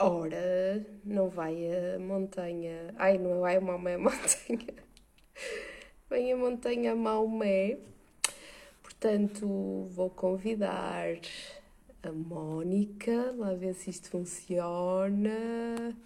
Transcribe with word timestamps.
Ora, 0.00 0.86
não 1.04 1.28
vai 1.28 1.56
a 1.66 1.98
montanha. 1.98 2.94
Ai, 2.96 3.18
não 3.18 3.40
vai 3.40 3.56
a 3.56 3.60
Maomé 3.60 3.94
a 3.94 3.98
montanha. 3.98 4.74
Vem 6.08 6.32
a 6.32 6.36
montanha 6.36 6.94
Maomé. 6.94 7.78
Portanto, 8.82 9.88
vou 9.90 10.08
convidar 10.10 11.06
a 12.02 12.12
Mónica, 12.12 13.32
lá 13.36 13.54
ver 13.54 13.74
se 13.74 13.90
isto 13.90 14.08
funciona. 14.10 15.96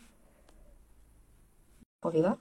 Convidar? 2.01 2.39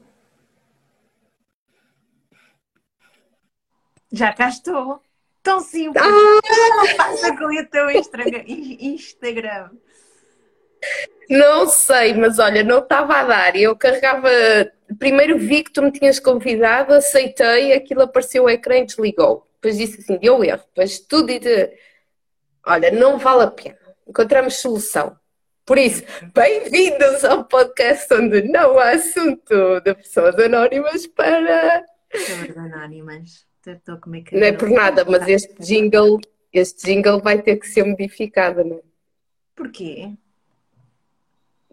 Já 4.11 4.33
cá 4.33 4.47
estou. 4.49 5.01
Tão 5.43 5.59
simples. 5.59 6.03
Ah! 6.03 6.95
Passa 6.97 7.35
com 7.35 7.45
o 7.45 7.65
teu 7.67 7.89
Instagram. 7.89 9.71
Não 11.31 11.65
sei, 11.65 12.13
mas 12.13 12.39
olha, 12.39 12.61
não 12.61 12.79
estava 12.79 13.15
a 13.15 13.23
dar. 13.23 13.55
Eu 13.55 13.73
carregava. 13.73 14.29
Primeiro 14.99 15.39
vi 15.39 15.63
que 15.63 15.71
tu 15.71 15.81
me 15.81 15.89
tinhas 15.89 16.19
convidado, 16.19 16.93
aceitei, 16.93 17.71
aquilo 17.71 18.01
apareceu 18.01 18.43
o 18.43 18.49
ecrã 18.49 18.79
e 18.79 18.85
desligou. 18.85 19.47
Depois 19.55 19.77
disse 19.77 20.01
assim: 20.01 20.17
deu 20.17 20.43
erro. 20.43 20.61
Depois 20.67 20.99
tudo 20.99 21.31
e 21.31 21.39
de. 21.39 21.71
Olha, 22.65 22.91
não 22.91 23.17
vale 23.17 23.43
a 23.43 23.47
pena. 23.47 23.77
Encontramos 24.05 24.57
solução. 24.57 25.17
Por 25.65 25.77
isso, 25.77 26.03
bem-vindos 26.35 27.23
ao 27.23 27.45
podcast 27.45 28.13
onde 28.13 28.41
não 28.41 28.77
há 28.77 28.89
assunto 28.89 29.79
de 29.79 29.95
pessoas 29.95 30.37
anónimas 30.37 31.07
para. 31.07 31.85
Pessoas 32.09 32.57
anónimas. 32.57 33.47
Estou 33.65 33.95
a 33.95 33.97
comer 33.99 34.25
Não 34.33 34.47
é 34.47 34.51
por 34.51 34.69
nada, 34.69 35.05
mas 35.05 35.25
este 35.29 35.53
jingle, 35.61 36.19
este 36.51 36.87
jingle 36.87 37.21
vai 37.21 37.41
ter 37.41 37.55
que 37.55 37.67
ser 37.67 37.85
modificado, 37.85 38.65
não 38.65 38.77
é? 38.77 38.81
Porquê? 39.55 40.17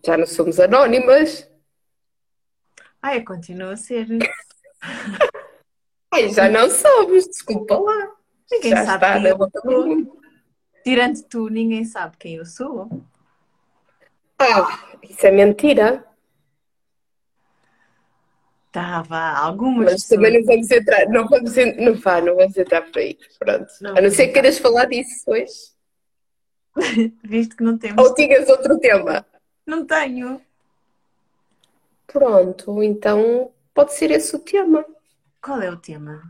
Já 0.04 0.16
não 0.16 0.27
somos 0.27 0.60
anónimas. 0.60 1.48
Ah, 3.02 3.16
eu 3.16 3.24
continuo 3.24 3.70
a 3.70 3.77
ser. 3.77 4.06
Ai, 6.12 6.28
já 6.30 6.48
não 6.48 6.70
somos, 6.70 7.27
desculpa 7.27 7.78
lá. 7.78 8.16
Ninguém 8.50 8.70
já 8.70 8.84
sabe 8.84 9.05
quem 9.12 9.27
eu 9.27 9.38
sou. 9.62 10.20
Tirando 10.84 11.22
tu, 11.22 11.48
ninguém 11.48 11.84
sabe 11.84 12.16
quem 12.16 12.36
eu 12.36 12.46
sou. 12.46 12.88
Ah, 14.38 14.96
isso 15.02 15.27
é 15.27 15.30
mentira. 15.30 16.05
Estava 18.66 19.18
algumas. 19.38 19.92
Mas 19.92 20.02
pessoas... 20.02 20.08
também 20.08 20.38
não 20.38 20.46
vamos 20.46 20.70
entrar, 20.70 21.08
não 21.08 21.28
vamos, 21.28 21.55
não, 21.56 21.94
vá, 21.94 22.20
não 22.20 22.36
vamos 22.36 22.56
entrar 22.56 22.83
por 22.83 22.98
aí. 22.98 23.18
Pronto. 23.38 23.66
Não, 23.80 23.96
a 23.96 24.00
não 24.00 24.10
ser 24.10 24.28
que 24.28 24.34
queiras 24.34 24.58
falar 24.58 24.84
disso 24.86 25.24
hoje. 25.27 25.77
Visto 27.24 27.56
que 27.56 27.64
não 27.64 27.77
temos. 27.77 28.02
Ou 28.02 28.14
tinhas 28.14 28.48
outro 28.48 28.78
tema? 28.78 29.27
Não 29.69 29.84
tenho. 29.84 30.41
Pronto, 32.06 32.83
então 32.83 33.52
pode 33.74 33.92
ser 33.92 34.11
esse 34.11 34.34
o 34.34 34.38
tema. 34.38 34.83
Qual 35.42 35.61
é 35.61 35.70
o 35.70 35.77
tema? 35.77 36.22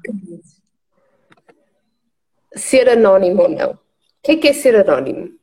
Ser 2.53 2.89
anónimo 2.89 3.43
ou 3.43 3.49
não? 3.49 3.71
O 3.71 3.79
que 4.25 4.33
é, 4.33 4.37
que 4.39 4.49
é 4.49 4.53
ser 4.53 4.75
anónimo? 4.75 5.39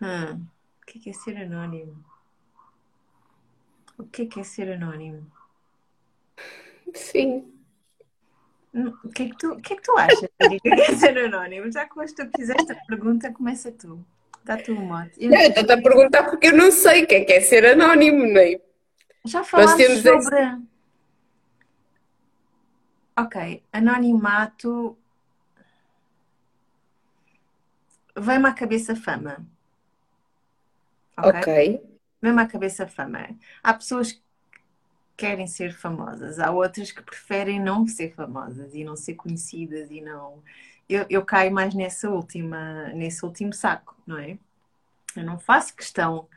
Hum, 0.00 0.46
o 0.80 0.86
que 0.86 0.98
é, 0.98 1.02
que 1.02 1.10
é 1.10 1.12
ser 1.12 1.36
anónimo? 1.36 2.02
O 3.98 4.04
que 4.04 4.22
é, 4.22 4.26
que 4.26 4.40
é 4.40 4.42
ser 4.42 4.72
anónimo? 4.72 5.30
Sim. 6.94 7.52
Hum, 8.72 8.94
o 9.04 9.10
que 9.10 9.24
é 9.24 9.28
que 9.28 9.36
tu, 9.36 9.52
o 9.52 9.60
que 9.60 9.74
é 9.74 9.76
que 9.76 9.82
tu 9.82 9.92
achas, 9.98 10.30
que 10.38 10.68
é 10.68 10.96
ser 10.96 11.18
anónimo? 11.18 11.70
Já 11.70 11.86
que 11.86 12.00
hoje 12.00 12.14
tu 12.14 12.26
fizeste 12.34 12.72
a 12.72 12.76
pergunta, 12.86 13.30
começa 13.30 13.70
tu. 13.70 14.02
Dá 14.50 14.56
tu 14.56 14.72
um 14.72 14.84
mote. 14.84 15.12
Eu 15.16 15.32
estou 15.32 15.76
a 15.76 15.80
perguntar 15.80 16.24
porque 16.24 16.48
eu 16.48 16.56
não 16.56 16.72
sei 16.72 17.04
o 17.04 17.06
que 17.06 17.14
é, 17.14 17.24
que 17.24 17.32
é 17.34 17.40
ser 17.40 17.64
anónimo, 17.64 18.26
não 18.26 18.40
é? 18.40 18.60
Já 19.24 19.44
falaste 19.44 20.02
sobre. 20.02 20.40
Esse... 20.40 20.62
Ok, 23.16 23.62
anonimato. 23.72 24.98
Vem-me 28.16 28.48
à 28.48 28.52
cabeça 28.52 28.96
fama. 28.96 29.46
Ok. 31.16 31.30
okay. 31.30 31.82
Vem-me 32.20 32.42
à 32.42 32.46
cabeça 32.48 32.88
fama. 32.88 33.28
Há 33.62 33.74
pessoas 33.74 34.10
que 34.10 34.20
querem 35.16 35.46
ser 35.46 35.72
famosas, 35.72 36.40
há 36.40 36.50
outras 36.50 36.90
que 36.90 37.04
preferem 37.04 37.60
não 37.60 37.86
ser 37.86 38.12
famosas 38.16 38.74
e 38.74 38.82
não 38.82 38.96
ser 38.96 39.14
conhecidas 39.14 39.92
e 39.92 40.00
não 40.00 40.42
eu, 40.90 41.06
eu 41.08 41.24
caio 41.24 41.52
mais 41.52 41.74
nessa 41.74 42.10
última, 42.10 42.88
nesse 42.88 43.24
último 43.24 43.52
saco, 43.52 43.96
não 44.06 44.18
é? 44.18 44.36
Eu 45.16 45.24
não 45.24 45.38
faço 45.38 45.74
questão 45.74 46.28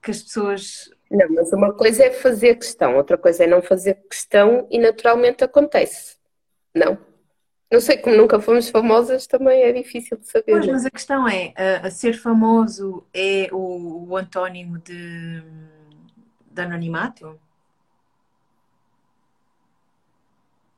que 0.00 0.10
as 0.10 0.22
pessoas. 0.22 0.90
Não, 1.10 1.28
mas 1.30 1.52
uma 1.52 1.72
coisa 1.72 2.04
é 2.04 2.10
fazer 2.10 2.54
questão, 2.56 2.96
outra 2.96 3.18
coisa 3.18 3.44
é 3.44 3.46
não 3.46 3.60
fazer 3.60 3.94
questão 4.08 4.66
e 4.70 4.78
naturalmente 4.78 5.42
acontece. 5.42 6.16
Não? 6.74 6.98
Não 7.70 7.80
sei, 7.80 7.98
como 7.98 8.16
nunca 8.16 8.40
fomos 8.40 8.68
famosas, 8.68 9.26
também 9.26 9.62
é 9.62 9.72
difícil 9.72 10.16
de 10.16 10.28
saber. 10.28 10.52
Pois, 10.52 10.66
mas 10.66 10.86
a 10.86 10.90
questão 10.90 11.28
é: 11.28 11.52
a, 11.56 11.88
a 11.88 11.90
ser 11.90 12.14
famoso 12.14 13.04
é 13.12 13.48
o, 13.52 14.06
o 14.08 14.16
antónimo 14.16 14.78
de, 14.78 15.42
de 16.52 16.62
anonimato? 16.62 17.38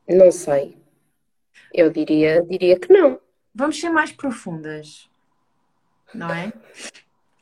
Não 0.07 0.31
sei. 0.31 0.75
Eu 1.73 1.91
diria, 1.91 2.41
diria 2.43 2.79
que 2.79 2.91
não. 2.91 3.19
Vamos 3.53 3.79
ser 3.79 3.89
mais 3.89 4.11
profundas, 4.11 5.09
não 6.13 6.29
é? 6.29 6.53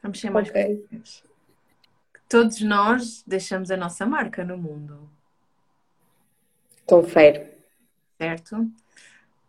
Vamos 0.02 0.20
ser 0.20 0.30
mais 0.30 0.50
okay. 0.50 0.78
profundas. 0.78 1.24
Todos 2.30 2.62
nós 2.62 3.24
deixamos 3.26 3.72
a 3.72 3.78
nossa 3.78 4.06
marca 4.06 4.44
no 4.44 4.58
mundo. 4.58 5.10
Confere. 6.86 7.52
Certo? 8.18 8.70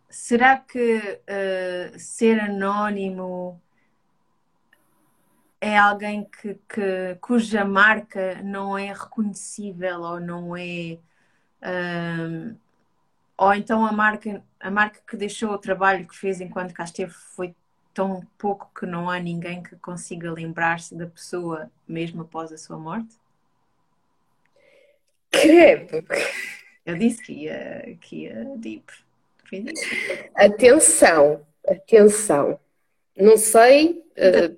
Será 0.09 0.57
que 0.57 0.97
uh, 0.97 1.99
ser 1.99 2.39
anónimo 2.39 3.61
é 5.61 5.77
alguém 5.77 6.23
que, 6.23 6.55
que, 6.67 7.17
cuja 7.19 7.65
marca 7.65 8.41
não 8.41 8.77
é 8.77 8.93
reconhecível 8.93 10.01
ou 10.01 10.19
não 10.19 10.55
é. 10.55 10.97
Uh, 11.61 12.55
ou 13.39 13.53
então 13.53 13.85
a 13.85 13.91
marca, 13.93 14.43
a 14.59 14.69
marca 14.69 14.99
que 15.07 15.15
deixou 15.15 15.51
o 15.51 15.57
trabalho 15.57 16.05
que 16.05 16.15
fez 16.15 16.41
enquanto 16.41 16.73
cá 16.73 16.83
esteve 16.83 17.13
foi 17.13 17.55
tão 17.93 18.21
pouco 18.37 18.69
que 18.77 18.85
não 18.85 19.09
há 19.09 19.17
ninguém 19.17 19.63
que 19.63 19.77
consiga 19.77 20.29
lembrar-se 20.29 20.93
da 20.93 21.07
pessoa 21.07 21.71
mesmo 21.87 22.23
após 22.23 22.51
a 22.51 22.57
sua 22.57 22.77
morte? 22.77 23.15
Credo! 25.31 26.05
Eu 26.85 26.97
disse 26.97 27.23
que 27.23 27.31
ia, 27.31 27.97
que 28.01 28.23
ia 28.23 28.43
deep. 28.57 28.91
Atenção, 30.35 31.45
atenção. 31.65 32.59
Não 33.15 33.37
sei. 33.37 34.03
Uh, 34.17 34.57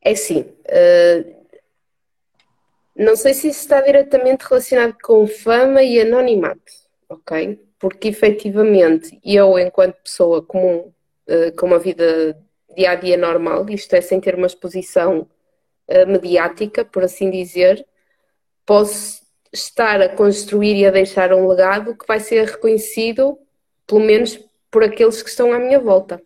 é 0.00 0.12
assim. 0.12 0.40
Uh, 0.40 1.39
não 3.00 3.16
sei 3.16 3.32
se 3.32 3.48
isso 3.48 3.60
está 3.60 3.80
diretamente 3.80 4.44
relacionado 4.44 4.94
com 5.02 5.26
fama 5.26 5.82
e 5.82 5.98
anonimato, 5.98 6.60
ok? 7.08 7.58
Porque 7.78 8.08
efetivamente 8.08 9.18
eu, 9.24 9.58
enquanto 9.58 10.02
pessoa 10.02 10.42
comum, 10.42 10.92
uh, 11.26 11.56
com 11.56 11.66
uma 11.66 11.78
vida 11.78 12.38
dia 12.76 12.90
a 12.90 12.94
dia 12.94 13.16
normal, 13.16 13.68
isto 13.70 13.94
é, 13.94 14.02
sem 14.02 14.20
ter 14.20 14.34
uma 14.34 14.46
exposição 14.46 15.26
uh, 15.88 16.06
mediática, 16.06 16.84
por 16.84 17.02
assim 17.02 17.30
dizer, 17.30 17.86
posso 18.66 19.22
estar 19.50 20.02
a 20.02 20.08
construir 20.14 20.76
e 20.76 20.84
a 20.84 20.90
deixar 20.90 21.32
um 21.32 21.48
legado 21.48 21.96
que 21.96 22.06
vai 22.06 22.20
ser 22.20 22.46
reconhecido, 22.46 23.38
pelo 23.86 24.00
menos 24.00 24.38
por 24.70 24.84
aqueles 24.84 25.22
que 25.22 25.30
estão 25.30 25.54
à 25.54 25.58
minha 25.58 25.80
volta. 25.80 26.22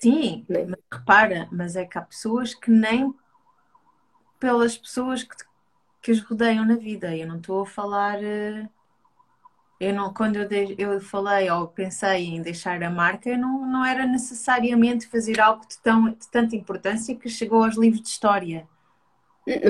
Sim, 0.00 0.46
né? 0.48 0.68
repara, 0.90 1.48
mas 1.50 1.74
é 1.74 1.84
que 1.84 1.98
há 1.98 2.02
pessoas 2.02 2.54
que 2.54 2.70
nem 2.70 3.12
pelas 4.38 4.78
pessoas 4.78 5.24
que 5.24 5.36
que 6.00 6.10
os 6.10 6.20
rodeiam 6.20 6.64
na 6.64 6.76
vida. 6.76 7.14
Eu 7.16 7.26
não 7.26 7.36
estou 7.36 7.62
a 7.62 7.66
falar. 7.66 8.22
Eh, 8.22 8.66
eu 9.78 9.94
não, 9.94 10.12
quando 10.12 10.36
eu, 10.36 10.46
de, 10.46 10.74
eu 10.78 11.00
falei 11.00 11.50
ou 11.50 11.66
pensei 11.66 12.26
em 12.26 12.42
deixar 12.42 12.82
a 12.82 12.90
marca, 12.90 13.34
não, 13.36 13.66
não 13.66 13.84
era 13.84 14.06
necessariamente 14.06 15.06
fazer 15.06 15.40
algo 15.40 15.66
de, 15.66 15.78
tão, 15.78 16.10
de 16.10 16.28
tanta 16.30 16.54
importância 16.54 17.16
que 17.16 17.30
chegou 17.30 17.64
aos 17.64 17.76
livros 17.76 18.02
de 18.02 18.08
história. 18.08 18.68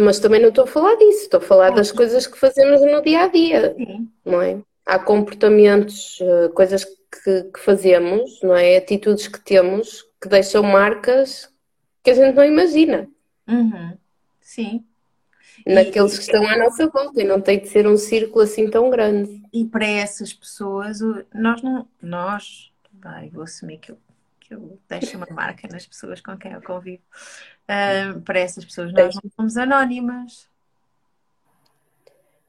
Mas 0.02 0.18
também 0.18 0.40
não 0.40 0.48
estou 0.48 0.64
a 0.64 0.66
falar 0.66 0.96
disso, 0.96 1.22
estou 1.22 1.38
a 1.38 1.42
falar 1.42 1.70
das 1.70 1.92
coisas 1.92 2.26
que 2.26 2.36
fazemos 2.36 2.80
no 2.80 3.00
dia 3.02 3.22
a 3.22 3.28
dia, 3.28 3.74
Sim. 3.76 4.10
não 4.24 4.42
é? 4.42 4.60
Há 4.84 4.98
comportamentos, 4.98 6.18
eh, 6.20 6.48
coisas 6.48 6.84
que, 6.84 7.44
que 7.44 7.60
fazemos, 7.60 8.40
não 8.42 8.56
é? 8.56 8.76
Atitudes 8.76 9.28
que 9.28 9.40
temos 9.40 10.04
que 10.20 10.28
deixam 10.28 10.62
marcas 10.64 11.48
que 12.02 12.10
a 12.10 12.14
gente 12.14 12.34
não 12.34 12.44
imagina. 12.44 13.08
Uhum. 13.46 13.96
Sim 14.40 14.84
naqueles 15.66 16.16
que 16.16 16.24
estão 16.24 16.46
à 16.46 16.56
nossa 16.56 16.88
volta 16.88 17.20
e 17.20 17.24
não 17.24 17.40
tem 17.40 17.58
de 17.58 17.68
ser 17.68 17.86
um 17.86 17.96
círculo 17.96 18.42
assim 18.42 18.68
tão 18.68 18.90
grande. 18.90 19.42
E 19.52 19.64
para 19.64 19.86
essas 19.86 20.32
pessoas, 20.32 21.00
nós 21.34 21.62
não, 21.62 21.86
nós, 22.00 22.72
vai, 22.92 23.28
vou 23.30 23.42
assumir 23.42 23.78
que 23.78 23.92
eu, 23.92 23.98
que 24.40 24.54
eu 24.54 24.78
deixo 24.88 25.16
uma 25.16 25.28
marca 25.30 25.68
nas 25.68 25.86
pessoas 25.86 26.20
com 26.20 26.36
quem 26.36 26.52
eu 26.52 26.62
convivo. 26.62 27.02
Uh, 27.64 28.20
para 28.22 28.40
essas 28.40 28.64
pessoas, 28.64 28.92
nós 28.92 29.14
não 29.14 29.30
somos 29.36 29.56
anónimas. 29.56 30.48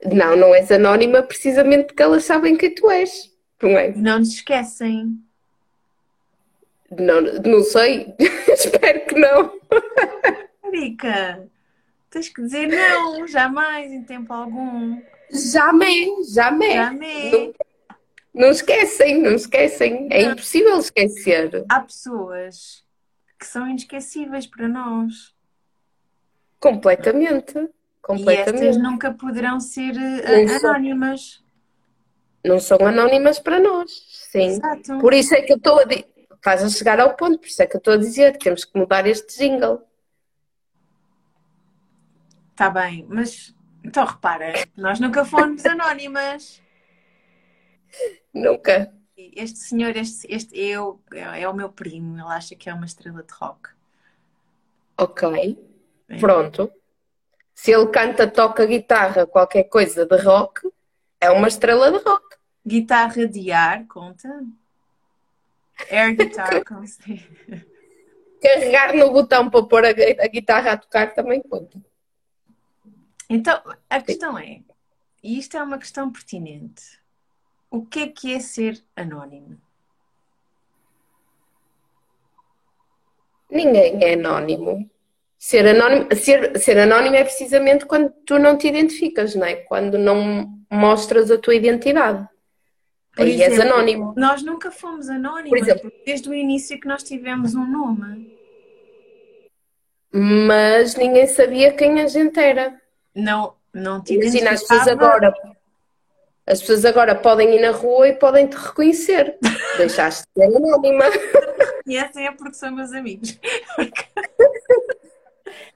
Não, 0.03 0.35
não 0.35 0.55
és 0.55 0.71
anónima 0.71 1.21
precisamente 1.21 1.87
porque 1.87 2.01
elas 2.01 2.23
sabem 2.23 2.57
quem 2.57 2.73
tu 2.73 2.89
és, 2.89 3.31
não 3.61 3.77
é? 3.77 3.91
Não 3.91 4.19
nos 4.19 4.29
esquecem. 4.29 5.21
Não, 6.89 7.21
não 7.21 7.63
sei, 7.63 8.13
espero 8.51 9.05
que 9.05 9.15
não. 9.15 9.59
Erika, 10.65 11.47
tens 12.11 12.29
que 12.29 12.41
dizer 12.41 12.67
não, 12.67 13.25
jamais, 13.25 13.91
em 13.91 14.03
tempo 14.03 14.31
algum. 14.31 15.01
Jamais, 15.31 16.33
jamais. 16.33 16.73
Jamais. 16.73 17.31
Não, 17.31 17.53
não 18.33 18.49
esquecem, 18.51 19.21
não 19.21 19.31
esquecem. 19.31 20.07
É 20.11 20.25
não. 20.25 20.33
impossível 20.33 20.77
esquecer. 20.77 21.65
Há 21.69 21.79
pessoas 21.79 22.83
que 23.39 23.47
são 23.47 23.67
inesquecíveis 23.67 24.45
para 24.45 24.67
nós. 24.67 25.33
Completamente. 26.59 27.53
Completamente. 28.01 28.63
E 28.63 28.67
estas 28.67 28.77
nunca 28.77 29.11
poderão 29.13 29.59
ser 29.59 29.93
uh, 29.93 30.65
anónimas. 30.65 31.41
Não 32.43 32.59
são 32.59 32.77
anónimas 32.85 33.39
para 33.39 33.59
nós, 33.59 33.91
sim. 34.31 34.47
Exato. 34.47 34.99
Por 34.99 35.13
isso 35.13 35.33
é 35.33 35.41
que 35.41 35.53
eu 35.53 35.57
estou 35.57 35.79
a 35.79 35.83
dizer. 35.85 36.07
Faz 36.43 36.63
a 36.63 36.69
chegar 36.69 36.99
ao 36.99 37.15
ponto, 37.15 37.37
por 37.37 37.45
isso 37.45 37.61
é 37.61 37.67
que 37.67 37.75
eu 37.75 37.77
estou 37.77 37.93
a 37.93 37.97
dizer 37.97 38.31
que 38.33 38.45
temos 38.45 38.65
que 38.65 38.77
mudar 38.77 39.05
este 39.05 39.37
jingle. 39.37 39.79
Está 42.61 42.69
bem, 42.69 43.07
mas 43.09 43.55
então 43.83 44.05
repara, 44.05 44.53
nós 44.77 44.99
nunca 44.99 45.25
fomos 45.25 45.65
anónimas. 45.65 46.61
Nunca. 48.31 48.93
Este 49.17 49.57
senhor, 49.57 49.97
este, 49.97 50.31
este 50.31 50.59
eu, 50.59 51.01
é, 51.11 51.41
é 51.41 51.49
o 51.49 51.55
meu 51.55 51.69
primo, 51.69 52.19
ele 52.19 52.27
acha 52.27 52.55
que 52.55 52.69
é 52.69 52.73
uma 52.75 52.85
estrela 52.85 53.23
de 53.23 53.33
rock. 53.33 53.69
Ok, 54.95 55.57
Bem. 56.07 56.19
pronto. 56.19 56.71
Se 57.55 57.71
ele 57.71 57.87
canta, 57.87 58.27
toca 58.27 58.63
guitarra, 58.67 59.25
qualquer 59.25 59.63
coisa 59.63 60.05
de 60.05 60.17
rock, 60.17 60.61
é 61.19 61.31
uma 61.31 61.47
estrela 61.47 61.91
de 61.91 61.97
rock. 61.97 62.37
Guitarra 62.63 63.25
de 63.25 63.51
ar, 63.51 63.87
conta? 63.87 64.29
Air 65.89 66.13
guitar, 66.15 66.63
Carregar 68.39 68.95
no 68.95 69.11
botão 69.11 69.49
para 69.49 69.63
pôr 69.63 69.83
a, 69.83 69.89
a 69.89 70.27
guitarra 70.27 70.73
a 70.73 70.77
tocar 70.77 71.15
também 71.15 71.41
conta. 71.41 71.81
Então, 73.33 73.61
a 73.89 74.01
questão 74.01 74.37
é, 74.37 74.59
e 75.23 75.39
isto 75.39 75.55
é 75.55 75.63
uma 75.63 75.77
questão 75.77 76.11
pertinente, 76.11 76.99
o 77.69 77.85
que 77.85 77.99
é 78.01 78.07
que 78.07 78.33
é 78.33 78.41
ser 78.41 78.83
anónimo? 78.93 79.57
Ninguém 83.49 84.03
é 84.03 84.13
anónimo. 84.15 84.89
Ser 85.39 85.65
anónimo, 85.65 86.13
ser, 86.13 86.59
ser 86.59 86.77
anónimo 86.77 87.15
é 87.15 87.23
precisamente 87.23 87.85
quando 87.85 88.11
tu 88.25 88.37
não 88.37 88.57
te 88.57 88.67
identificas, 88.67 89.33
não 89.33 89.45
é? 89.45 89.55
Quando 89.55 89.97
não 89.97 90.53
mostras 90.69 91.31
a 91.31 91.37
tua 91.37 91.55
identidade. 91.55 92.27
Por 93.15 93.25
Aí 93.25 93.35
exemplo, 93.35 93.53
és 93.53 93.59
anónimo. 93.61 94.13
Nós 94.17 94.43
nunca 94.43 94.71
fomos 94.71 95.07
anónimos, 95.07 95.57
exemplo, 95.57 95.89
desde 96.05 96.27
o 96.27 96.33
início 96.33 96.77
que 96.77 96.87
nós 96.87 97.01
tivemos 97.01 97.55
um 97.55 97.65
nome. 97.65 98.37
Mas 100.11 100.95
ninguém 100.95 101.27
sabia 101.27 101.71
quem 101.71 102.01
a 102.01 102.07
gente 102.07 102.37
era. 102.37 102.80
Não, 103.15 103.55
não 103.73 104.01
te 104.01 104.13
Imagina, 104.13 104.51
as 104.51 104.61
pessoas 104.61 104.87
agora 104.87 105.33
as 106.45 106.59
pessoas 106.59 106.85
agora 106.85 107.15
podem 107.15 107.55
ir 107.55 107.61
na 107.61 107.71
rua 107.71 108.09
e 108.09 108.13
podem 108.13 108.47
te 108.47 108.57
reconhecer. 108.57 109.37
Deixaste 109.77 110.25
de 110.35 110.43
ser 110.43 110.55
anónima. 110.55 111.05
E 111.85 111.95
essa 111.95 112.19
é 112.19 112.31
porque 112.31 112.55
são 112.55 112.71
meus 112.71 112.91
amigos. 112.91 113.39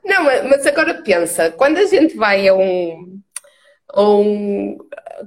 Não, 0.03 0.23
mas 0.23 0.65
agora 0.67 1.01
pensa, 1.01 1.51
quando 1.51 1.77
a 1.77 1.85
gente 1.85 2.15
vai 2.15 2.47
a 2.47 2.53
um, 2.53 3.19
a 3.89 4.01
um 4.01 4.77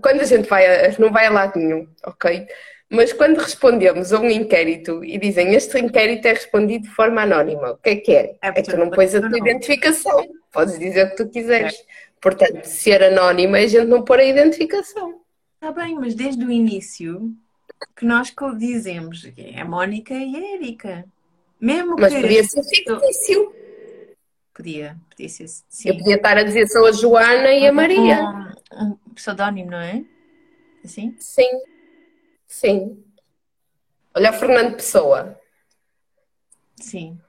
quando 0.01 0.21
a 0.21 0.25
gente 0.25 0.49
vai 0.49 0.87
a, 0.87 0.99
não 0.99 1.11
vai 1.11 1.27
a 1.27 1.31
lado 1.31 1.59
nenhum, 1.59 1.89
ok? 2.05 2.47
Mas 2.91 3.13
quando 3.13 3.39
respondemos 3.39 4.13
a 4.13 4.21
um 4.21 4.31
inquérito 4.31 5.05
e 5.05 5.19
dizem 5.19 5.55
este 5.55 5.79
inquérito 5.79 6.27
é 6.27 6.33
respondido 6.33 6.85
de 6.85 6.95
forma 6.95 7.23
anónima, 7.23 7.73
o 7.73 7.77
que 7.77 7.91
é 7.91 7.97
que 7.97 8.13
é? 8.13 8.37
É, 8.41 8.49
é 8.49 8.53
que 8.53 8.63
tu 8.63 8.79
não 8.79 8.91
pões 8.91 9.15
a 9.15 9.21
tua 9.21 9.39
identificação, 9.39 10.27
podes 10.51 10.79
dizer 10.79 11.07
o 11.07 11.11
que 11.11 11.17
tu 11.17 11.29
quiseres. 11.29 11.75
É. 11.75 12.09
Portanto, 12.21 12.65
ser 12.65 13.03
anónima 13.03 13.59
é 13.59 13.65
a 13.65 13.67
gente 13.67 13.87
não 13.87 14.03
pôr 14.03 14.19
a 14.19 14.25
identificação. 14.25 15.21
Está 15.55 15.71
bem, 15.71 15.97
mas 15.97 16.15
desde 16.15 16.45
o 16.45 16.51
início 16.51 17.33
que 17.95 18.07
nós 18.07 18.33
dizemos 18.57 19.31
é 19.37 19.61
a 19.61 19.65
Mónica 19.65 20.15
e 20.15 20.37
a 20.37 20.55
Erika. 20.55 21.05
Mesmo 21.61 21.97
mas 21.99 22.13
que... 22.13 22.21
podia 22.21 22.45
ser 22.45 22.63
fictício. 22.63 23.53
Podia, 24.55 24.97
podia 25.11 25.29
ser. 25.29 25.47
Sim. 25.69 25.91
Eu 25.91 25.97
podia 25.99 26.17
estar 26.17 26.39
a 26.39 26.43
dizer 26.43 26.67
sou 26.69 26.87
a 26.87 26.93
Joana 26.93 27.53
e 27.53 27.67
a 27.67 27.73
Maria. 27.73 28.21
Um, 28.73 28.93
um 28.93 29.15
pseudónimo, 29.15 29.71
não 29.71 29.79
é? 29.79 30.03
Assim? 30.85 31.15
Sim, 31.19 31.61
sim. 32.49 33.05
Olha 34.15 34.31
o 34.31 34.35
Fernando 34.35 34.75
Pessoa. 34.75 35.39
Sim. 36.81 37.21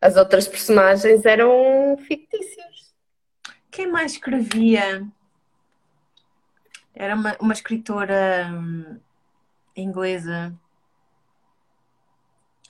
As 0.00 0.16
outras 0.16 0.48
personagens 0.48 1.24
eram 1.26 1.96
fictícios. 1.98 2.94
Quem 3.70 3.90
mais 3.90 4.12
escrevia? 4.12 5.06
Era 6.94 7.14
uma, 7.14 7.36
uma 7.40 7.52
escritora 7.52 8.48
hum, 8.52 9.00
inglesa 9.76 10.54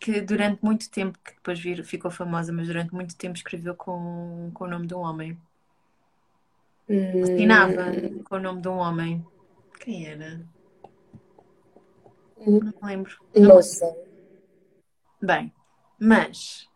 que 0.01 0.21
durante 0.21 0.63
muito 0.63 0.91
tempo, 0.91 1.19
que 1.25 1.35
depois 1.35 1.59
vir, 1.59 1.83
ficou 1.85 2.11
famosa, 2.11 2.53
mas 2.53 2.67
durante 2.67 2.95
muito 2.95 3.17
tempo 3.17 3.37
escreveu 3.37 3.75
com, 3.75 4.51
com 4.53 4.65
o 4.65 4.69
nome 4.69 4.87
de 4.87 4.95
um 4.95 4.99
homem. 4.99 5.39
Assinava 7.23 7.91
hum. 7.91 8.23
com 8.23 8.37
o 8.37 8.41
nome 8.41 8.61
de 8.61 8.69
um 8.69 8.77
homem. 8.77 9.27
Quem 9.81 10.07
era? 10.07 10.54
Hum. 12.47 12.61
Não 12.61 12.73
me 12.73 12.75
lembro. 12.83 13.17
Não 13.35 13.63
sei. 13.63 13.95
Bem, 15.21 15.53
mas 15.99 16.69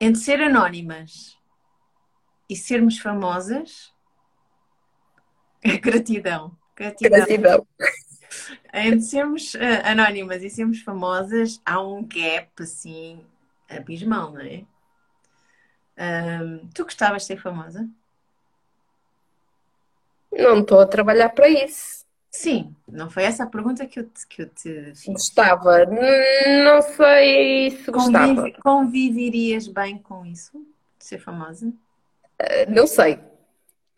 entre 0.00 0.20
ser 0.20 0.40
anónimas 0.40 1.38
e 2.48 2.56
sermos 2.56 2.98
famosas, 2.98 3.94
gratidão. 5.80 6.56
Gratidão. 6.76 7.18
gratidão 7.18 7.66
entre 8.72 9.00
sermos 9.02 9.54
uh, 9.54 9.58
anónimas 9.84 10.42
e 10.42 10.50
sermos 10.50 10.80
famosas, 10.80 11.60
há 11.64 11.80
um 11.80 12.02
gap 12.02 12.50
assim 12.60 13.24
abismal, 13.68 14.32
não 14.32 14.40
é? 14.40 14.64
Um, 15.96 16.68
tu 16.74 16.84
gostavas 16.84 17.22
de 17.22 17.28
ser 17.28 17.40
famosa? 17.40 17.88
Não 20.32 20.60
estou 20.60 20.80
a 20.80 20.86
trabalhar 20.86 21.28
para 21.30 21.48
isso. 21.48 22.03
Sim, 22.34 22.74
não 22.88 23.08
foi 23.08 23.22
essa 23.22 23.44
a 23.44 23.46
pergunta 23.46 23.86
que 23.86 24.00
eu 24.00 24.10
te, 24.10 24.26
que 24.26 24.42
eu 24.42 24.48
te 24.48 24.92
fiz. 24.96 25.06
Gostava, 25.06 25.86
não 25.86 26.82
sei 26.82 27.70
se 27.70 27.88
gostava. 27.92 28.34
Conviv 28.34 28.56
conviverias 28.60 29.68
bem 29.68 29.98
com 29.98 30.26
isso, 30.26 30.58
de 30.98 31.04
ser 31.04 31.20
famosa? 31.20 31.68
Uh, 31.68 32.68
não 32.68 32.88
sei. 32.88 33.20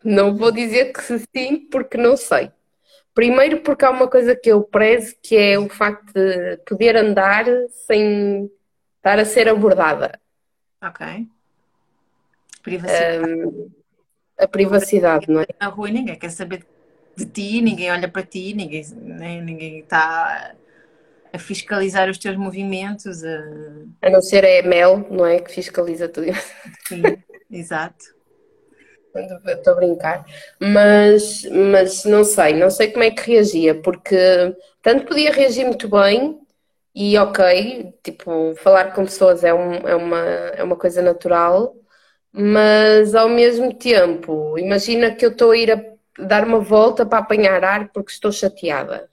Não 0.03 0.37
vou 0.37 0.51
dizer 0.51 0.93
que 0.93 1.01
sim, 1.01 1.67
porque 1.71 1.97
não 1.97 2.15
sei. 2.15 2.51
Primeiro 3.11 3.61
porque 3.61 3.83
há 3.83 3.89
uma 3.89 4.07
coisa 4.07 4.35
que 4.35 4.51
eu 4.51 4.61
prezo, 4.61 5.15
que 5.23 5.35
é 5.35 5.57
o 5.57 5.67
facto 5.67 6.13
de 6.13 6.57
poder 6.57 6.95
andar 6.95 7.43
sem 7.87 8.51
estar 8.97 9.17
a 9.17 9.25
ser 9.25 9.49
abordada. 9.49 10.11
Ok. 10.79 11.27
Privacidade. 12.61 13.45
Um, 13.47 13.71
a 14.37 14.47
privacidade, 14.47 15.27
não 15.27 15.41
é? 15.41 15.47
Na 15.59 15.69
rua 15.69 15.89
ninguém 15.89 16.19
quer 16.19 16.29
saber 16.29 16.63
de 17.17 17.25
ti, 17.25 17.61
ninguém 17.61 17.91
olha 17.91 18.07
para 18.07 18.23
ti, 18.23 18.53
ninguém, 18.53 18.85
nem, 18.95 19.41
ninguém 19.41 19.79
está 19.79 20.53
a 21.33 21.39
fiscalizar 21.39 22.09
os 22.09 22.17
teus 22.17 22.37
movimentos. 22.37 23.23
A... 23.23 23.43
a 24.03 24.09
não 24.09 24.21
ser 24.21 24.45
a 24.45 24.67
Mel, 24.67 25.05
não 25.09 25.25
é? 25.25 25.39
Que 25.39 25.51
fiscaliza 25.51 26.07
tudo. 26.07 26.27
Sim, 26.87 27.01
exato 27.51 28.17
estou 29.47 29.73
a 29.73 29.75
brincar, 29.75 30.25
mas, 30.59 31.43
mas 31.45 32.05
não 32.05 32.23
sei, 32.23 32.53
não 32.53 32.69
sei 32.69 32.91
como 32.91 33.03
é 33.03 33.11
que 33.11 33.31
reagia, 33.31 33.75
porque 33.81 34.15
tanto 34.81 35.05
podia 35.05 35.31
reagir 35.31 35.65
muito 35.65 35.87
bem 35.89 36.39
e 36.93 37.17
ok, 37.17 37.93
tipo, 38.03 38.55
falar 38.57 38.93
com 38.93 39.05
pessoas 39.05 39.43
é, 39.43 39.53
um, 39.53 39.73
é, 39.73 39.95
uma, 39.95 40.19
é 40.19 40.63
uma 40.63 40.75
coisa 40.75 41.01
natural, 41.01 41.75
mas 42.31 43.15
ao 43.15 43.29
mesmo 43.29 43.73
tempo, 43.73 44.57
imagina 44.57 45.13
que 45.13 45.25
eu 45.25 45.31
estou 45.31 45.51
a 45.51 45.57
ir 45.57 45.71
a 45.71 45.96
dar 46.17 46.45
uma 46.45 46.59
volta 46.59 47.05
para 47.05 47.19
apanhar 47.19 47.63
ar 47.63 47.89
porque 47.89 48.11
estou 48.11 48.31
chateada. 48.31 49.09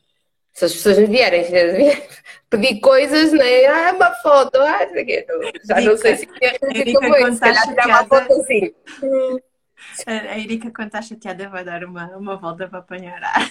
Se 0.52 0.64
as 0.64 0.72
pessoas 0.72 0.98
me 0.98 1.06
vierem 1.06 1.44
pedir 2.48 2.80
coisas, 2.80 3.32
né? 3.32 3.66
Ah, 3.66 3.92
uma 3.92 4.12
foto, 4.14 4.56
ah, 4.60 4.86
já 5.64 5.80
não 5.80 5.96
sei 5.96 6.16
se 6.16 6.26
quer 6.26 6.58
reagir 6.62 6.94
como 6.94 7.16
isso, 7.16 7.34
se 7.34 7.40
calhar 7.40 7.64
tirar 7.64 7.86
uma 7.88 8.06
foto 8.06 8.32
assim. 8.40 8.74
A 10.06 10.38
Erika, 10.38 10.70
quando 10.70 10.86
está 10.86 11.02
chateada, 11.02 11.48
vai 11.48 11.64
dar 11.64 11.84
uma, 11.84 12.16
uma 12.16 12.36
volta 12.36 12.68
para 12.68 12.78
apanhar 12.78 13.22
ar. 13.22 13.50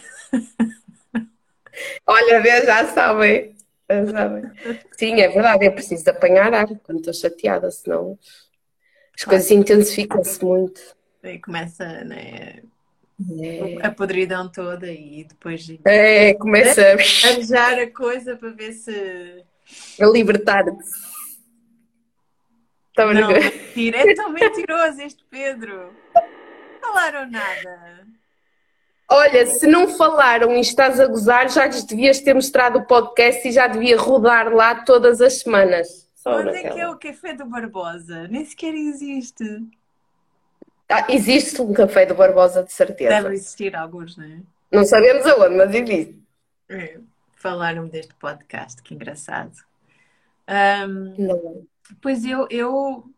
Olha, 2.08 2.42
vê, 2.42 2.66
já 2.66 2.86
sabem. 2.88 3.56
Sim, 4.98 5.20
é 5.22 5.28
verdade, 5.28 5.66
é 5.66 5.70
preciso 5.70 6.10
apanhar 6.10 6.54
ar 6.54 6.68
quando 6.84 7.00
estou 7.00 7.14
chateada, 7.14 7.70
senão 7.70 8.18
as 9.16 9.24
coisas 9.26 9.52
intensificam-se 9.52 10.44
muito. 10.44 10.82
E 11.24 11.40
começa 11.40 11.86
né, 12.04 12.64
é. 13.42 13.86
a 13.86 13.92
podridão 13.92 14.50
toda 14.50 14.92
e 14.92 15.24
depois 15.24 15.68
é, 15.86 16.34
começa 16.34 16.82
a 16.82 17.30
arejar 17.30 17.80
a 17.80 17.90
coisa 17.90 18.36
para 18.36 18.50
ver 18.50 18.74
se 18.74 19.44
a 20.00 20.06
libertar-se. 20.06 21.14
Não, 22.98 23.28
mentira, 23.30 23.98
é 23.98 24.14
tão 24.14 24.30
mentiroso 24.30 25.02
este 25.02 25.24
Pedro. 25.30 25.94
Não 26.14 26.80
falaram 26.80 27.30
nada. 27.30 28.08
Olha, 29.10 29.46
se 29.46 29.68
não 29.68 29.88
falaram 29.88 30.56
e 30.56 30.60
estás 30.60 31.00
a 31.00 31.08
gozar, 31.08 31.50
já 31.50 31.66
lhes 31.66 31.84
devias 31.84 32.20
ter 32.20 32.34
mostrado 32.34 32.80
o 32.80 32.86
podcast 32.86 33.48
e 33.48 33.52
já 33.52 33.68
devia 33.68 33.98
rodar 33.98 34.54
lá 34.54 34.84
todas 34.84 35.22
as 35.22 35.40
semanas. 35.40 36.08
Só 36.16 36.38
Onde 36.38 36.46
naquela. 36.46 36.68
é 36.68 36.72
que 36.72 36.80
é 36.80 36.90
o 36.90 36.98
Café 36.98 37.34
do 37.34 37.46
Barbosa? 37.46 38.28
Nem 38.28 38.46
sequer 38.46 38.74
existe. 38.74 39.44
Ah, 40.90 41.06
existe 41.10 41.62
um 41.62 41.74
Café 41.74 42.06
do 42.06 42.16
Barbosa, 42.16 42.64
de 42.64 42.72
certeza. 42.72 43.10
Deve 43.10 43.36
existir 43.36 43.76
alguns, 43.76 44.18
não 44.18 44.26
é? 44.26 44.42
Não 44.72 44.86
sabemos 44.86 45.26
aonde, 45.26 45.56
mas 45.56 45.74
existe. 45.74 46.22
É. 46.70 47.00
Falaram 47.34 47.88
deste 47.88 48.14
podcast, 48.16 48.82
que 48.82 48.94
engraçado. 48.94 49.54
Um, 50.48 51.16
não. 51.18 51.68
Pois 52.02 52.24
eu, 52.26 52.48
eu. 52.50 53.10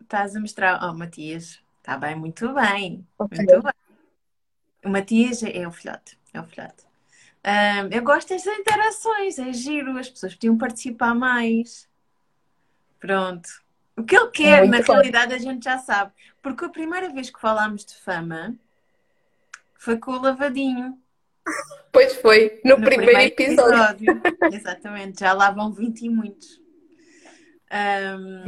Estás 0.00 0.36
a 0.36 0.40
mostrar. 0.40 0.80
Oh, 0.82 0.94
Matias, 0.94 1.60
está 1.78 1.96
bem, 1.96 2.14
muito 2.14 2.52
bem. 2.54 3.06
Okay. 3.18 3.38
Muito 3.38 3.62
bem. 3.62 3.72
O 4.84 4.88
Matias 4.88 5.42
é 5.42 5.66
o 5.66 5.72
filhote. 5.72 6.18
É 6.32 6.40
o 6.40 6.44
filhote. 6.44 6.84
Um, 7.46 7.88
eu 7.90 8.02
gosto 8.02 8.28
destas 8.30 8.58
interações, 8.58 9.38
é 9.38 9.52
giro, 9.52 9.98
as 9.98 10.08
pessoas 10.08 10.34
podiam 10.34 10.56
participar 10.56 11.14
mais. 11.14 11.88
Pronto. 12.98 13.48
O 13.96 14.02
que 14.02 14.16
ele 14.16 14.30
quer, 14.30 14.58
Muito 14.60 14.72
na 14.72 14.82
bom. 14.82 14.92
realidade, 14.92 15.34
a 15.34 15.38
gente 15.38 15.64
já 15.64 15.78
sabe. 15.78 16.12
Porque 16.42 16.64
a 16.64 16.68
primeira 16.68 17.08
vez 17.10 17.30
que 17.30 17.40
falámos 17.40 17.84
de 17.84 17.94
fama 17.94 18.56
foi 19.74 19.96
com 19.98 20.12
o 20.12 20.20
Lavadinho. 20.20 20.98
Pois 21.92 22.14
foi, 22.16 22.60
no, 22.64 22.76
no 22.76 22.84
primeiro, 22.84 23.04
primeiro, 23.04 23.34
episódio. 23.34 24.10
episódio. 24.10 24.22
Exatamente, 24.52 25.20
já 25.20 25.32
lá 25.32 25.50
vão 25.50 25.72
20 25.72 26.00
e 26.02 26.08
muitos. 26.08 26.60
Um... 27.70 28.44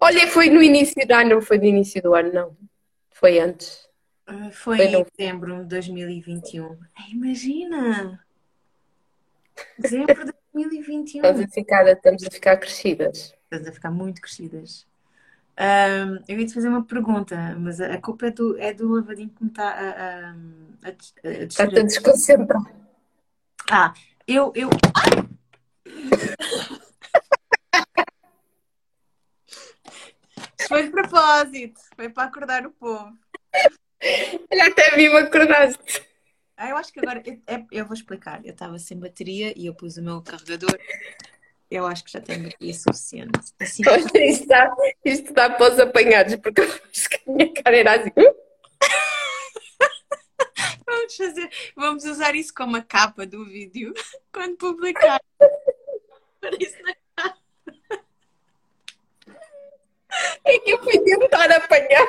Olha, 0.00 0.26
foi 0.28 0.50
no 0.50 0.62
início 0.62 1.06
do 1.06 1.14
ano, 1.14 1.30
não 1.30 1.40
foi 1.40 1.58
no 1.58 1.64
início 1.64 2.02
do 2.02 2.14
ano, 2.14 2.32
não. 2.32 2.56
Foi 3.10 3.38
antes. 3.38 3.88
Ah, 4.26 4.50
foi, 4.52 4.76
foi 4.76 4.86
em 4.86 4.92
no... 4.92 5.06
dezembro 5.16 5.58
de 5.62 5.64
2021. 5.64 6.78
imagina! 7.10 8.24
Dezembro 9.78 10.26
de 10.26 10.32
2021. 10.52 11.22
Estamos 11.22 11.40
a 11.40 11.48
ficar, 11.48 11.88
estamos 11.88 12.24
a 12.24 12.30
ficar 12.30 12.56
crescidas. 12.58 13.34
Estamos 13.44 13.68
a 13.68 13.72
ficar 13.72 13.90
muito 13.90 14.20
crescidas. 14.20 14.86
Um, 15.56 16.18
eu 16.26 16.40
ia 16.40 16.46
te 16.46 16.54
fazer 16.54 16.68
uma 16.68 16.84
pergunta, 16.84 17.56
mas 17.58 17.80
a, 17.80 17.96
culpa 17.98 18.26
é 18.26 18.30
do, 18.30 18.58
é 18.58 18.74
do 18.74 18.88
lavadinho 18.88 19.30
que 19.30 19.44
me 19.44 19.50
está 19.50 19.70
a, 19.70 19.90
a, 19.90 20.30
a, 20.30 20.88
a 20.88 21.30
Está-te 21.44 21.78
a 21.78 21.82
desconcentrar. 21.82 22.62
Ah, 23.70 23.94
eu. 24.26 24.52
eu... 24.56 24.68
foi 30.66 30.82
de 30.84 30.90
propósito, 30.90 31.80
foi 31.94 32.08
para 32.08 32.24
acordar 32.24 32.66
o 32.66 32.70
povo. 32.72 33.16
Olha, 34.50 34.66
até 34.66 34.96
vi-me 34.96 35.16
acordaste. 35.16 36.04
Ah, 36.56 36.68
eu 36.68 36.76
acho 36.76 36.92
que 36.92 37.00
agora 37.00 37.22
eu, 37.24 37.40
é, 37.46 37.64
eu 37.70 37.86
vou 37.86 37.94
explicar. 37.94 38.44
Eu 38.44 38.52
estava 38.52 38.78
sem 38.78 38.98
bateria 38.98 39.52
e 39.56 39.66
eu 39.66 39.74
pus 39.74 39.96
o 39.96 40.02
meu 40.02 40.20
carregador. 40.22 40.78
Eu 41.70 41.86
acho 41.86 42.04
que 42.04 42.12
já 42.12 42.20
tenho 42.20 42.44
bateria 42.44 42.74
suficiente. 42.74 43.40
Assim, 43.60 43.82
isto 43.82 44.16
está, 44.16 44.76
isto 45.04 45.28
está 45.28 45.50
para 45.50 45.72
os 45.72 45.80
apanhados, 45.80 46.36
porque 46.36 46.60
eu 46.60 46.64
acho 46.64 47.08
que 47.08 47.16
a 47.16 47.32
minha 47.32 47.52
cara 47.52 47.76
era 47.76 48.00
assim. 48.00 48.10
Hum? 48.16 48.34
vamos 50.86 51.16
fazer, 51.16 51.50
vamos 51.74 52.04
usar 52.04 52.34
isso 52.34 52.52
como 52.54 52.76
a 52.76 52.82
capa 52.82 53.26
do 53.26 53.44
vídeo 53.44 53.92
quando 54.32 54.56
publicar. 54.56 55.20
Isso 56.60 56.76
na 56.82 56.94
capa. 57.16 57.38
É 60.44 60.58
que 60.58 60.70
eu 60.70 60.82
fui 60.82 60.98
tentar 61.00 61.50
apanhar. 61.50 62.06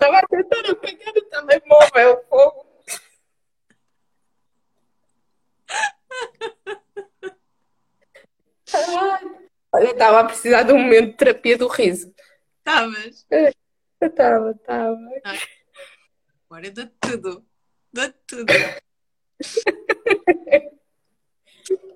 Eu 0.00 0.08
estava 0.08 0.26
tentando 0.28 0.76
pegar 0.76 1.10
o 1.10 1.22
telemóvel, 1.22 2.24
fogo. 2.28 2.66
Olha, 9.72 9.84
eu 9.84 9.92
estava 9.92 10.20
a 10.20 10.24
precisar 10.24 10.62
de 10.62 10.72
um 10.72 10.78
momento 10.78 11.10
de 11.10 11.16
terapia 11.16 11.58
do 11.58 11.68
riso. 11.68 12.14
Estavas? 12.58 13.26
Eu 13.30 13.52
estava, 14.02 14.50
estava. 14.52 14.96
Agora 16.48 16.70
dá 16.70 16.90
tudo. 17.00 17.46
Dá 17.92 18.12
tudo. 18.26 18.52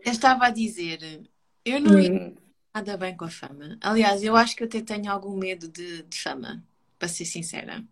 eu 0.05 0.13
estava 0.13 0.47
a 0.47 0.51
dizer, 0.51 1.23
eu 1.65 1.81
não 1.81 1.99
hum 1.99 2.37
nada 2.75 2.97
bem 2.97 3.17
com 3.17 3.25
a 3.25 3.31
fama. 3.31 3.79
Aliás, 3.81 4.25
eu 4.25 4.35
acho 4.35 4.57
que 4.57 4.65
eu 4.65 4.67
até 4.67 4.83
tenho 4.83 5.11
algum 5.11 5.37
medo 5.37 5.69
de, 5.69 6.03
de 6.03 6.21
fama, 6.21 6.63
para 6.99 7.07
ser 7.07 7.25
sincera. 7.25 7.85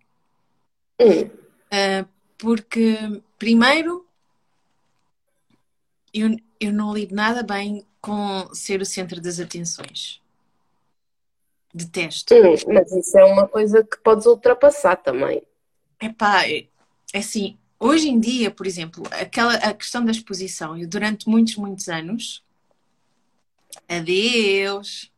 Hum. 1.03 1.25
Uh, 1.25 2.09
porque, 2.39 2.97
primeiro, 3.39 4.07
eu, 6.13 6.37
eu 6.61 6.73
não 6.73 6.95
lido 6.95 7.15
nada 7.15 7.43
bem 7.43 7.87
com 8.01 8.53
ser 8.55 8.81
o 8.81 8.87
centro 8.87 9.21
das 9.21 9.41
atenções. 9.41 10.21
Detesto. 11.75 12.35
Hum, 12.35 12.55
mas 12.73 12.93
isso 12.93 13.19
é 13.19 13.25
uma 13.25 13.49
coisa 13.49 13.83
que 13.83 13.97
podes 13.99 14.27
ultrapassar 14.27 14.97
também. 14.97 15.43
Epá, 16.01 16.47
é 16.49 16.67
assim, 17.15 17.57
hoje 17.79 18.09
em 18.09 18.21
dia, 18.21 18.51
por 18.51 18.67
exemplo, 18.67 19.05
aquela, 19.11 19.55
a 19.55 19.73
questão 19.73 20.05
da 20.05 20.11
exposição, 20.11 20.77
eu 20.77 20.87
durante 20.87 21.29
muitos, 21.29 21.57
muitos 21.57 21.89
anos 21.89 22.45
Adeus. 23.89 25.13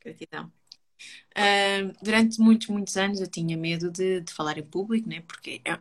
Gratidão. 0.00 0.52
Uh, 1.36 1.92
durante 2.02 2.40
muitos, 2.40 2.66
muitos 2.68 2.96
anos 2.96 3.20
eu 3.20 3.26
tinha 3.26 3.56
medo 3.56 3.90
de, 3.90 4.20
de 4.20 4.32
falar 4.32 4.58
em 4.58 4.64
público, 4.64 5.08
né? 5.08 5.22
porque 5.26 5.60
é, 5.64 5.78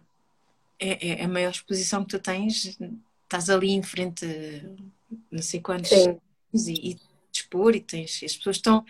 é, 0.79 1.21
é, 1.21 1.23
a 1.23 1.27
maior 1.27 1.51
exposição 1.51 2.03
que 2.03 2.11
tu 2.11 2.19
tens. 2.19 2.77
Estás 3.23 3.49
ali 3.49 3.69
em 3.69 3.83
frente 3.83 4.25
a 4.25 5.09
não 5.31 5.41
sei 5.41 5.59
quantos 5.59 5.89
Sim. 5.89 6.19
e, 6.53 6.91
e 6.91 6.99
expor 7.31 7.75
e 7.75 7.79
tens 7.79 8.23
as 8.23 8.35
pessoas 8.35 8.57
estão. 8.57 8.85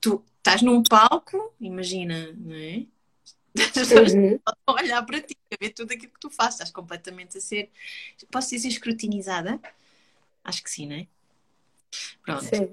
Tu 0.00 0.22
estás 0.38 0.62
num 0.62 0.82
palco, 0.82 1.52
imagina, 1.60 2.32
não 2.32 2.54
é? 2.54 2.86
As 3.58 3.70
pessoas 3.70 4.14
uhum. 4.14 4.34
estão 4.34 4.54
a 4.64 4.72
olhar 4.74 5.04
para 5.04 5.20
ti, 5.20 5.36
a 5.52 5.56
ver 5.60 5.70
tudo 5.70 5.92
aquilo 5.92 6.12
que 6.12 6.20
tu 6.20 6.30
fazes, 6.30 6.54
estás 6.54 6.70
completamente 6.70 7.36
a 7.36 7.40
ser. 7.40 7.68
Posso 8.30 8.50
dizer 8.50 8.68
escrutinizada? 8.68 9.60
Acho 10.44 10.62
que 10.62 10.70
sim, 10.70 10.86
não 10.86 10.96
é? 10.96 11.06
Pronto. 12.22 12.44
Sim. 12.44 12.72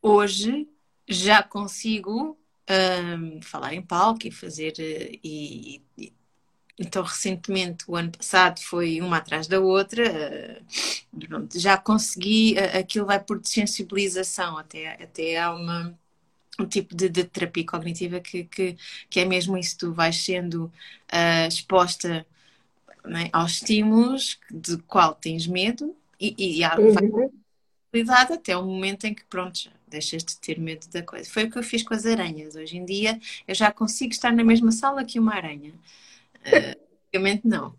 Hoje 0.00 0.66
já 1.08 1.42
consigo 1.42 2.38
um, 2.70 3.42
falar 3.42 3.74
em 3.74 3.82
palco 3.82 4.26
e 4.26 4.30
fazer. 4.30 4.74
Eh, 4.78 5.18
e, 5.24 5.82
e, 5.96 6.12
então, 6.78 7.02
recentemente, 7.02 7.84
o 7.88 7.96
ano 7.96 8.12
passado 8.12 8.60
foi 8.60 9.00
uma 9.00 9.16
atrás 9.16 9.48
da 9.48 9.58
outra, 9.58 10.04
uh, 10.62 11.48
já 11.58 11.76
consegui, 11.76 12.54
uh, 12.54 12.78
aquilo 12.78 13.06
vai 13.06 13.18
por 13.18 13.40
sensibilização, 13.44 14.56
até, 14.56 15.02
até 15.02 15.38
há 15.38 15.52
uma, 15.52 15.98
um 16.60 16.66
tipo 16.66 16.94
de, 16.94 17.08
de 17.08 17.24
terapia 17.24 17.66
cognitiva 17.66 18.20
que, 18.20 18.44
que, 18.44 18.76
que, 19.10 19.20
é 19.20 19.24
mesmo 19.24 19.56
isso, 19.58 19.76
tu 19.78 19.92
vais 19.92 20.22
sendo 20.22 20.66
uh, 20.66 21.48
exposta 21.48 22.24
né, 23.04 23.28
aos 23.32 23.52
estímulos 23.54 24.38
de 24.50 24.76
qual 24.78 25.14
tens 25.14 25.48
medo 25.48 25.96
e, 26.20 26.58
e 26.58 26.64
há, 26.64 26.78
uhum. 26.78 27.30
até 28.10 28.56
o 28.56 28.64
momento 28.64 29.04
em 29.04 29.14
que, 29.14 29.24
pronto, 29.24 29.70
deixas 29.88 30.24
de 30.24 30.36
ter 30.38 30.58
medo 30.58 30.86
da 30.88 31.02
coisa. 31.02 31.28
Foi 31.30 31.44
o 31.44 31.50
que 31.50 31.58
eu 31.58 31.62
fiz 31.62 31.82
com 31.82 31.94
as 31.94 32.06
aranhas. 32.06 32.54
Hoje 32.54 32.76
em 32.76 32.84
dia 32.84 33.18
eu 33.46 33.54
já 33.54 33.72
consigo 33.72 34.12
estar 34.12 34.32
na 34.32 34.44
mesma 34.44 34.72
sala 34.72 35.04
que 35.04 35.18
uma 35.18 35.34
aranha. 35.34 35.74
Uh, 36.46 36.88
não. 37.44 37.74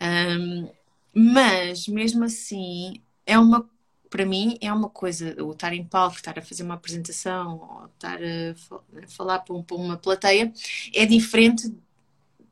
Um, 0.00 0.68
mas 1.14 1.86
mesmo 1.86 2.24
assim 2.24 3.00
é 3.26 3.38
uma 3.38 3.68
para 4.10 4.26
mim 4.26 4.58
é 4.60 4.70
uma 4.70 4.90
coisa 4.90 5.34
o 5.42 5.52
estar 5.52 5.72
em 5.72 5.84
palco, 5.84 6.16
estar 6.16 6.38
a 6.38 6.42
fazer 6.42 6.62
uma 6.62 6.74
apresentação, 6.74 7.58
ou 7.58 7.86
estar 7.86 8.18
a, 8.22 9.06
falar 9.08 9.38
para, 9.38 9.54
um, 9.54 9.62
para 9.62 9.76
uma 9.76 9.96
plateia 9.96 10.52
é 10.94 11.06
diferente 11.06 11.74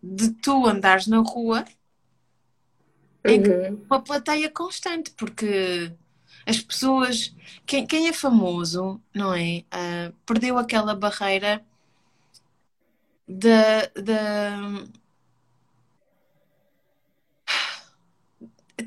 de 0.03 0.31
tu 0.31 0.67
andares 0.67 1.07
na 1.07 1.19
rua 1.19 1.65
uhum. 3.27 3.33
em 3.33 3.75
uma 3.85 4.01
plateia 4.01 4.51
constante, 4.51 5.11
porque 5.13 5.93
as 6.47 6.61
pessoas, 6.61 7.35
quem, 7.67 7.87
quem 7.87 8.09
é 8.09 8.13
famoso, 8.13 9.01
não 9.15 9.35
é? 9.35 9.65
Uh, 9.73 10.13
perdeu 10.27 10.59
aquela 10.59 10.95
barreira 10.95 11.65
da. 13.27 13.91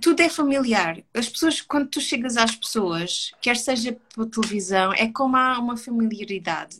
Tudo 0.02 0.22
é 0.22 0.30
familiar. 0.30 1.02
As 1.14 1.30
pessoas, 1.30 1.62
quando 1.62 1.88
tu 1.88 2.02
chegas 2.02 2.36
às 2.36 2.56
pessoas, 2.56 3.32
quer 3.40 3.56
seja 3.56 3.96
por 4.14 4.26
televisão, 4.26 4.92
é 4.94 5.08
como 5.08 5.38
há 5.38 5.58
uma 5.60 5.78
familiaridade. 5.78 6.78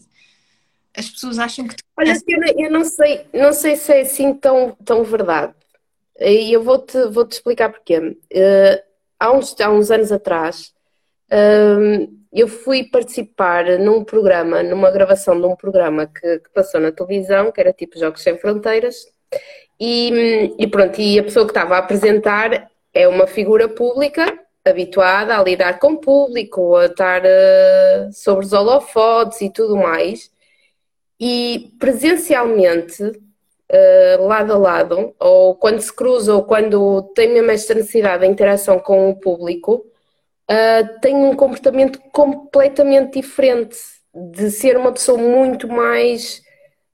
As 0.96 1.10
pessoas 1.10 1.40
acham 1.40 1.68
que 1.68 1.76
tu... 1.76 1.84
Olha, 1.98 2.14
eu 2.28 2.40
não, 2.40 2.48
eu 2.48 2.72
não 2.72 2.84
sei, 2.84 3.26
não 3.34 3.54
sei 3.54 3.76
se 3.76 3.94
é 3.94 4.02
assim 4.02 4.34
tão, 4.34 4.76
tão 4.84 5.04
verdade. 5.04 5.54
E 6.20 6.52
eu 6.54 6.64
vou-te 6.64 7.08
vou 7.08 7.26
-te 7.26 7.34
explicar 7.34 7.72
porquê. 7.72 8.18
Há, 9.24 9.32
uns, 9.32 9.56
há 9.58 9.72
uns 9.72 9.90
anos 9.90 10.12
atrás, 10.12 10.74
uh, 11.32 12.14
eu 12.34 12.46
fui 12.46 12.84
participar 12.84 13.80
num 13.80 14.04
programa, 14.04 14.62
numa 14.62 14.92
gravação 14.92 15.40
de 15.40 15.48
um 15.48 15.56
programa 15.56 16.06
que, 16.08 16.40
que, 16.40 16.50
passou 16.54 16.82
na 16.82 16.92
televisão, 16.92 17.50
que 17.50 17.62
era 17.62 17.72
tipo 17.72 17.98
Jogos 17.98 18.22
Sem 18.22 18.38
Fronteiras, 18.38 18.98
e, 19.80 20.54
e 20.60 20.68
pronto, 20.68 21.00
e 21.00 21.18
a 21.18 21.24
pessoa 21.24 21.46
que 21.46 21.52
estava 21.52 21.76
a 21.76 21.78
apresentar 21.78 22.70
é 22.94 23.08
uma 23.08 23.26
figura 23.26 23.70
pública 23.70 24.38
habituada 24.66 25.38
a 25.38 25.44
lidar 25.44 25.80
com 25.80 25.94
o 25.94 26.02
público, 26.02 26.76
a 26.76 26.88
estar 26.88 27.22
uh, 27.24 28.12
sobre 28.12 28.44
os 28.44 28.52
holofotes 28.52 29.40
e 29.40 29.50
tudo 29.50 29.78
mais, 29.78 30.30
e 31.18 31.74
presencialmente, 31.80 33.02
uh, 33.74 34.26
lado 34.26 34.54
a 34.54 34.58
lado, 34.58 35.16
ou 35.20 35.56
quando 35.56 35.82
se 35.82 35.94
cruza, 35.94 36.36
ou 36.36 36.44
quando 36.44 37.02
tem 37.16 37.34
mesmo 37.34 37.52
esta 37.52 37.74
necessidade 37.74 38.24
de 38.24 38.32
interação 38.32 38.80
com 38.80 39.10
o 39.10 39.16
público, 39.16 39.86
uh, 40.50 41.00
tem 41.02 41.16
um 41.16 41.36
comportamento 41.36 42.00
completamente 42.12 43.20
diferente, 43.20 43.78
de 44.14 44.52
ser 44.52 44.78
uma 44.78 44.92
pessoa 44.92 45.18
muito 45.18 45.68
mais 45.68 46.44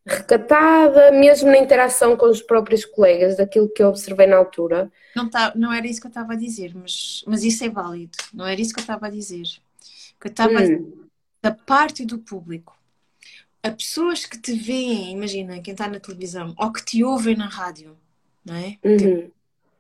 recatada, 0.06 1.12
mesmo 1.12 1.52
na 1.52 1.58
interação 1.58 2.16
com 2.16 2.26
os 2.28 2.42
próprios 2.42 2.86
colegas, 2.86 3.36
daquilo 3.38 3.70
que 3.70 3.84
eu 3.84 3.90
observei 3.90 4.26
na 4.26 4.38
altura. 4.38 4.90
Não, 5.16 5.30
tá, 5.30 5.52
não 5.56 5.72
era 5.72 5.86
isso 5.86 6.00
que 6.00 6.08
eu 6.08 6.10
estava 6.10 6.34
a 6.34 6.38
dizer, 6.38 6.74
mas, 6.74 7.24
mas 7.28 7.44
isso 7.44 7.64
é 7.64 7.70
válido. 7.70 8.18
Não 8.34 8.48
era 8.48 8.60
isso 8.60 8.74
que 8.74 8.80
eu 8.80 8.84
estava 8.84 9.08
a 9.08 9.10
dizer. 9.10 9.44
Que 10.20 10.28
eu 10.28 10.32
estava 10.32 10.62
hum. 10.62 11.06
da 11.42 11.52
parte 11.52 12.06
do 12.06 12.18
público. 12.18 12.79
A 13.62 13.72
pessoas 13.72 14.26
que 14.26 14.38
te 14.38 14.54
veem, 14.54 15.12
imagina, 15.12 15.62
quem 15.62 15.74
está 15.74 15.88
na 15.88 16.00
televisão, 16.00 16.54
ou 16.58 16.72
que 16.72 16.84
te 16.84 17.04
ouvem 17.04 17.36
na 17.36 17.48
rádio, 17.48 17.98
não 18.46 18.56
é? 18.56 18.78
Uhum. 18.84 19.32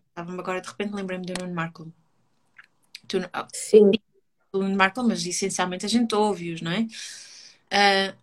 Estava-me 0.09 0.39
agora, 0.39 0.61
de 0.61 0.67
repente, 0.67 0.93
lembrei-me 0.93 1.25
do 1.25 1.33
Nuno 1.41 1.55
Marco. 1.55 1.91
Tu, 3.07 3.17
Sim. 3.53 3.91
O 4.51 4.63
Marco, 4.63 5.03
mas 5.03 5.25
essencialmente 5.25 5.85
a 5.85 5.89
gente 5.89 6.13
ouve-os, 6.13 6.61
não 6.61 6.71
é? 6.71 6.81
Uh, 7.71 8.17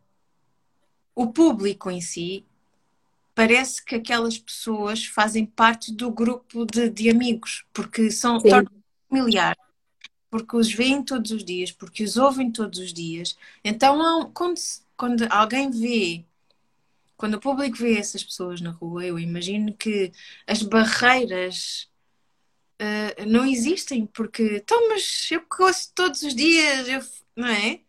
o 1.15 1.33
público 1.33 1.91
em 1.91 2.01
si 2.01 2.45
parece 3.35 3.85
que 3.85 3.95
aquelas 3.95 4.39
pessoas 4.39 5.05
fazem 5.05 5.47
parte 5.47 5.93
do 5.93 6.11
grupo 6.11 6.67
de, 6.67 6.89
de 6.91 7.11
amigos, 7.11 7.65
porque 7.73 8.11
são 8.11 8.39
familiares, 9.09 9.63
porque 10.31 10.57
os 10.57 10.73
veem 10.73 11.03
todos 11.03 11.31
os 11.31 11.45
dias, 11.45 11.71
porque 11.71 12.03
os 12.03 12.17
ouvem 12.17 12.51
todos 12.51 12.79
os 12.79 12.93
dias. 12.93 13.37
Então, 13.63 14.31
quando, 14.33 14.59
quando 14.97 15.27
alguém 15.31 15.71
vê, 15.71 16.25
quando 17.17 17.35
o 17.35 17.41
público 17.41 17.77
vê 17.77 17.99
essas 17.99 18.25
pessoas 18.25 18.61
na 18.61 18.71
rua, 18.71 19.05
eu 19.05 19.19
imagino 19.19 19.75
que 19.75 20.13
as 20.47 20.63
barreiras 20.63 21.89
uh, 22.81 23.27
não 23.27 23.45
existem, 23.45 24.07
porque 24.07 24.57
então, 24.57 24.89
mas 24.89 25.29
eu 25.31 25.45
ouço 25.61 25.93
todos 25.95 26.23
os 26.23 26.35
dias, 26.35 26.89
eu, 26.89 27.01
não 27.37 27.49
é? 27.49 27.81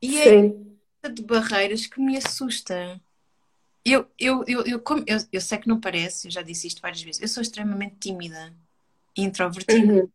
E 0.00 0.12
Sim. 0.12 0.78
é 1.02 1.08
de 1.08 1.22
barreiras 1.22 1.86
que 1.86 2.00
me 2.00 2.16
assusta. 2.16 3.00
Eu, 3.84 4.06
eu, 4.18 4.44
eu, 4.46 4.62
eu, 4.62 4.80
como, 4.80 5.04
eu, 5.06 5.18
eu 5.32 5.40
sei 5.40 5.58
que 5.58 5.68
não 5.68 5.80
parece, 5.80 6.26
eu 6.26 6.30
já 6.30 6.42
disse 6.42 6.66
isto 6.66 6.82
várias 6.82 7.02
vezes, 7.02 7.22
eu 7.22 7.28
sou 7.28 7.40
extremamente 7.40 7.96
tímida 8.00 8.54
e 9.16 9.22
introvertida. 9.22 9.92
Uhum. 9.92 10.10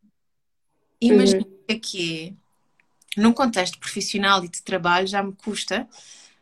Imagina 1.00 1.44
uhum. 1.44 1.80
que 1.80 2.36
é 2.36 2.41
num 3.16 3.32
contexto 3.32 3.78
profissional 3.78 4.44
e 4.44 4.48
de 4.48 4.62
trabalho 4.62 5.06
já 5.06 5.22
me 5.22 5.32
custa. 5.32 5.88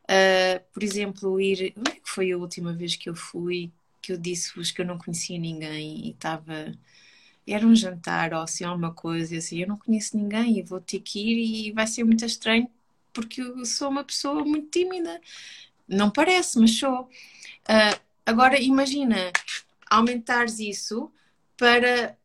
Uh, 0.04 0.60
por 0.72 0.82
exemplo, 0.82 1.40
ir. 1.40 1.74
Onde 1.76 1.90
é 1.92 1.94
que 1.94 2.08
foi 2.10 2.32
a 2.32 2.38
última 2.38 2.72
vez 2.72 2.96
que 2.96 3.08
eu 3.08 3.14
fui? 3.14 3.70
Que 4.02 4.12
eu 4.12 4.18
disse-vos 4.18 4.70
que 4.70 4.80
eu 4.80 4.86
não 4.86 4.98
conhecia 4.98 5.38
ninguém 5.38 6.06
e 6.06 6.10
estava 6.10 6.72
era 7.46 7.66
um 7.66 7.74
jantar 7.74 8.32
ou 8.32 8.40
assim 8.42 8.64
alguma 8.64 8.92
coisa, 8.94 9.36
assim, 9.36 9.60
eu 9.60 9.68
não 9.68 9.76
conheço 9.76 10.16
ninguém 10.16 10.58
e 10.58 10.62
vou 10.62 10.80
ter 10.80 11.00
que 11.00 11.18
ir 11.18 11.68
e 11.68 11.72
vai 11.72 11.86
ser 11.86 12.04
muito 12.04 12.24
estranho 12.24 12.70
porque 13.12 13.40
eu 13.40 13.64
sou 13.64 13.88
uma 13.88 14.04
pessoa 14.04 14.44
muito 14.44 14.70
tímida. 14.70 15.20
Não 15.88 16.10
parece, 16.10 16.58
mas 16.58 16.78
sou. 16.78 17.02
Uh, 17.02 18.00
agora 18.24 18.60
imagina 18.60 19.32
aumentares 19.90 20.60
isso 20.60 21.10
para, 21.56 22.16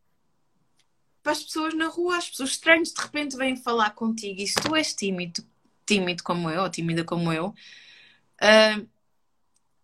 para 1.26 1.32
as 1.32 1.42
pessoas 1.42 1.74
na 1.74 1.88
rua, 1.88 2.18
as 2.18 2.30
pessoas 2.30 2.52
estranhas 2.52 2.94
de 2.94 3.02
repente 3.02 3.36
vêm 3.36 3.56
falar 3.58 3.90
contigo 3.96 4.40
e 4.40 4.48
se 4.48 4.54
tu 4.62 4.76
és 4.76 4.94
tímido, 4.94 5.44
tímido 5.84 6.22
como 6.22 6.52
eu, 6.52 6.62
ou 6.62 6.70
tímida 6.70 7.04
como 7.04 7.34
eu, 7.34 7.48
uh, 7.48 8.88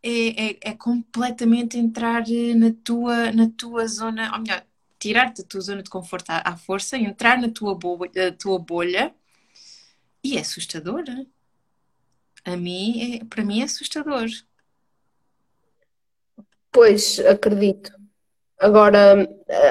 é, 0.03 0.51
é, 0.51 0.57
é, 0.61 0.73
completamente 0.75 1.79
entrar 1.79 2.23
na 2.55 2.71
tua, 2.83 3.31
na 3.31 3.49
tua 3.57 3.87
zona, 3.87 4.31
ou 4.35 4.39
melhor, 4.39 4.63
tirar-te 4.99 5.41
da 5.41 5.47
tua 5.47 5.61
zona 5.61 5.81
de 5.81 5.89
conforto 5.89 6.29
à, 6.29 6.43
à 6.47 6.55
força, 6.55 6.95
entrar 6.95 7.41
na 7.41 7.49
tua 7.49 7.73
bolha, 7.73 8.31
tua 8.33 8.59
bolha 8.59 9.11
e 10.23 10.37
é 10.37 10.41
assustador. 10.41 11.03
A 12.45 12.55
mim, 12.55 13.15
é, 13.15 13.25
para 13.25 13.43
mim 13.43 13.61
é 13.61 13.63
assustador. 13.63 14.29
Pois, 16.71 17.19
acredito. 17.19 18.00
Agora, 18.61 19.27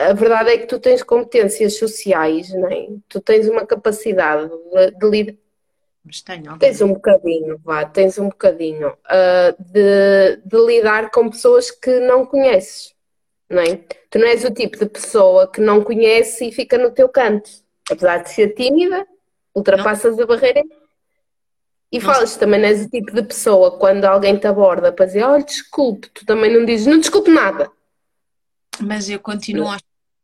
a 0.09 0.12
verdade 0.12 0.50
é 0.50 0.59
que 0.59 0.66
tu 0.66 0.79
tens 0.79 1.03
competências 1.03 1.76
sociais, 1.76 2.50
não 2.50 2.68
é? 2.68 2.88
Tu 3.09 3.20
tens 3.20 3.48
uma 3.48 3.64
capacidade 3.64 4.50
de, 4.98 5.09
lidar. 5.09 5.35
Mas 6.05 6.22
tenho. 6.22 6.59
Tens 6.59 6.81
um 6.81 6.92
bocadinho, 6.92 7.61
vá, 7.64 7.85
tens 7.85 8.18
um 8.18 8.29
bocadinho 8.29 8.88
uh, 8.88 9.62
de, 9.72 10.40
de 10.44 10.66
lidar 10.66 11.11
com 11.11 11.31
pessoas 11.31 11.70
que 11.70 12.00
não 12.00 12.26
conheces 12.26 12.94
não 13.50 13.61
é? 13.61 13.81
Tu 14.09 14.18
não 14.18 14.29
és 14.29 14.44
o 14.44 14.50
tipo 14.50 14.79
de 14.79 14.87
pessoa 14.87 15.50
que 15.50 15.61
não 15.61 15.83
conhece 15.83 16.46
e 16.46 16.53
fica 16.53 16.79
no 16.79 16.92
teu 16.92 17.09
canto. 17.09 17.50
Apesar 17.90 18.18
de 18.18 18.31
ser 18.31 18.55
tímida, 18.55 19.05
ultrapassas 19.53 20.16
não. 20.16 20.22
a 20.22 20.26
barreira 20.26 20.62
e 21.90 21.98
não 21.98 22.05
falas 22.05 22.37
também 22.37 22.61
não 22.61 22.68
és 22.68 22.85
o 22.85 22.88
tipo 22.88 23.12
de 23.12 23.22
pessoa 23.22 23.76
quando 23.76 24.05
alguém 24.05 24.37
te 24.37 24.46
aborda 24.46 24.92
para 24.92 25.07
dizer, 25.07 25.24
olha, 25.24 25.42
desculpe, 25.42 26.09
tu 26.11 26.24
também 26.24 26.57
não 26.57 26.64
dizes, 26.64 26.87
não 26.87 27.00
desculpe 27.00 27.31
nada. 27.33 27.68
Mas 28.82 29.08
eu 29.08 29.20
continuo 29.20 29.68
a 29.68 29.78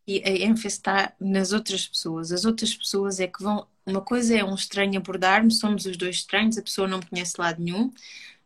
a 0.09 0.67
está 0.69 1.13
nas 1.19 1.53
outras 1.53 1.89
pessoas. 1.89 2.31
As 2.31 2.45
outras 2.45 2.73
pessoas 2.75 3.19
é 3.19 3.27
que 3.27 3.43
vão. 3.43 3.67
Uma 3.85 4.01
coisa 4.01 4.37
é 4.37 4.45
um 4.45 4.55
estranho 4.55 4.99
abordar-me, 4.99 5.53
somos 5.53 5.85
os 5.85 5.97
dois 5.97 6.17
estranhos, 6.17 6.57
a 6.57 6.63
pessoa 6.63 6.87
não 6.87 6.99
me 6.99 7.07
conhece 7.07 7.35
lado 7.39 7.63
nenhum. 7.63 7.93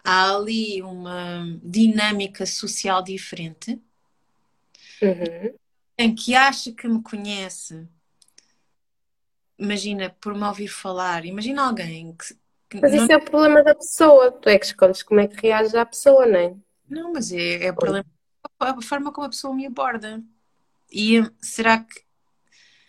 Há 0.03 0.35
ali 0.35 0.81
uma 0.81 1.45
dinâmica 1.63 2.47
social 2.47 3.03
diferente 3.03 3.79
Uhum. 5.03 5.55
Em 5.99 6.15
que 6.15 6.35
acha 6.35 6.73
que 6.73 6.87
me 6.87 7.03
conhece, 7.03 7.87
imagina, 9.59 10.15
por 10.21 10.35
me 10.35 10.45
ouvir 10.45 10.69
falar, 10.69 11.25
imagina 11.25 11.67
alguém 11.67 12.15
que. 12.69 12.81
mas 12.81 12.93
não... 12.93 13.03
isso 13.03 13.13
é 13.13 13.17
o 13.17 13.25
problema 13.25 13.63
da 13.63 13.75
pessoa, 13.75 14.31
tu 14.31 14.49
é 14.49 14.59
que 14.59 14.67
escolhes 14.67 15.03
como 15.03 15.21
é 15.21 15.27
que 15.27 15.41
reage 15.41 15.77
à 15.77 15.85
pessoa, 15.85 16.27
não 16.27 16.39
é? 16.39 16.55
Não, 16.89 17.13
mas 17.13 17.33
é, 17.33 17.65
é 17.67 17.71
o 17.71 17.77
problema 17.77 18.05
a 18.59 18.83
forma 18.83 19.13
como 19.13 19.27
a 19.27 19.31
pessoa 19.31 19.55
me 19.55 19.67
aborda. 19.67 20.23
E 20.91 21.23
será 21.41 21.79
que. 21.79 22.03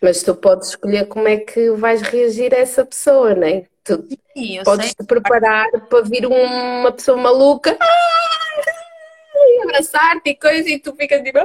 Mas 0.00 0.22
tu 0.22 0.34
podes 0.34 0.70
escolher 0.70 1.06
como 1.06 1.28
é 1.28 1.36
que 1.36 1.70
vais 1.72 2.02
reagir 2.02 2.52
a 2.52 2.58
essa 2.58 2.84
pessoa, 2.84 3.34
não 3.34 3.46
é? 3.46 3.68
Tu 3.84 4.08
Sim, 4.36 4.62
podes 4.64 4.86
sei. 4.86 4.94
te 4.94 5.04
preparar 5.04 5.68
para 5.88 6.02
vir 6.02 6.26
uma 6.26 6.92
pessoa 6.92 7.16
maluca 7.16 7.76
abraçar-te 9.62 10.30
e 10.30 10.36
coisa 10.36 10.68
e 10.68 10.78
tu 10.78 10.94
ficas 10.94 11.22
tipo. 11.22 11.38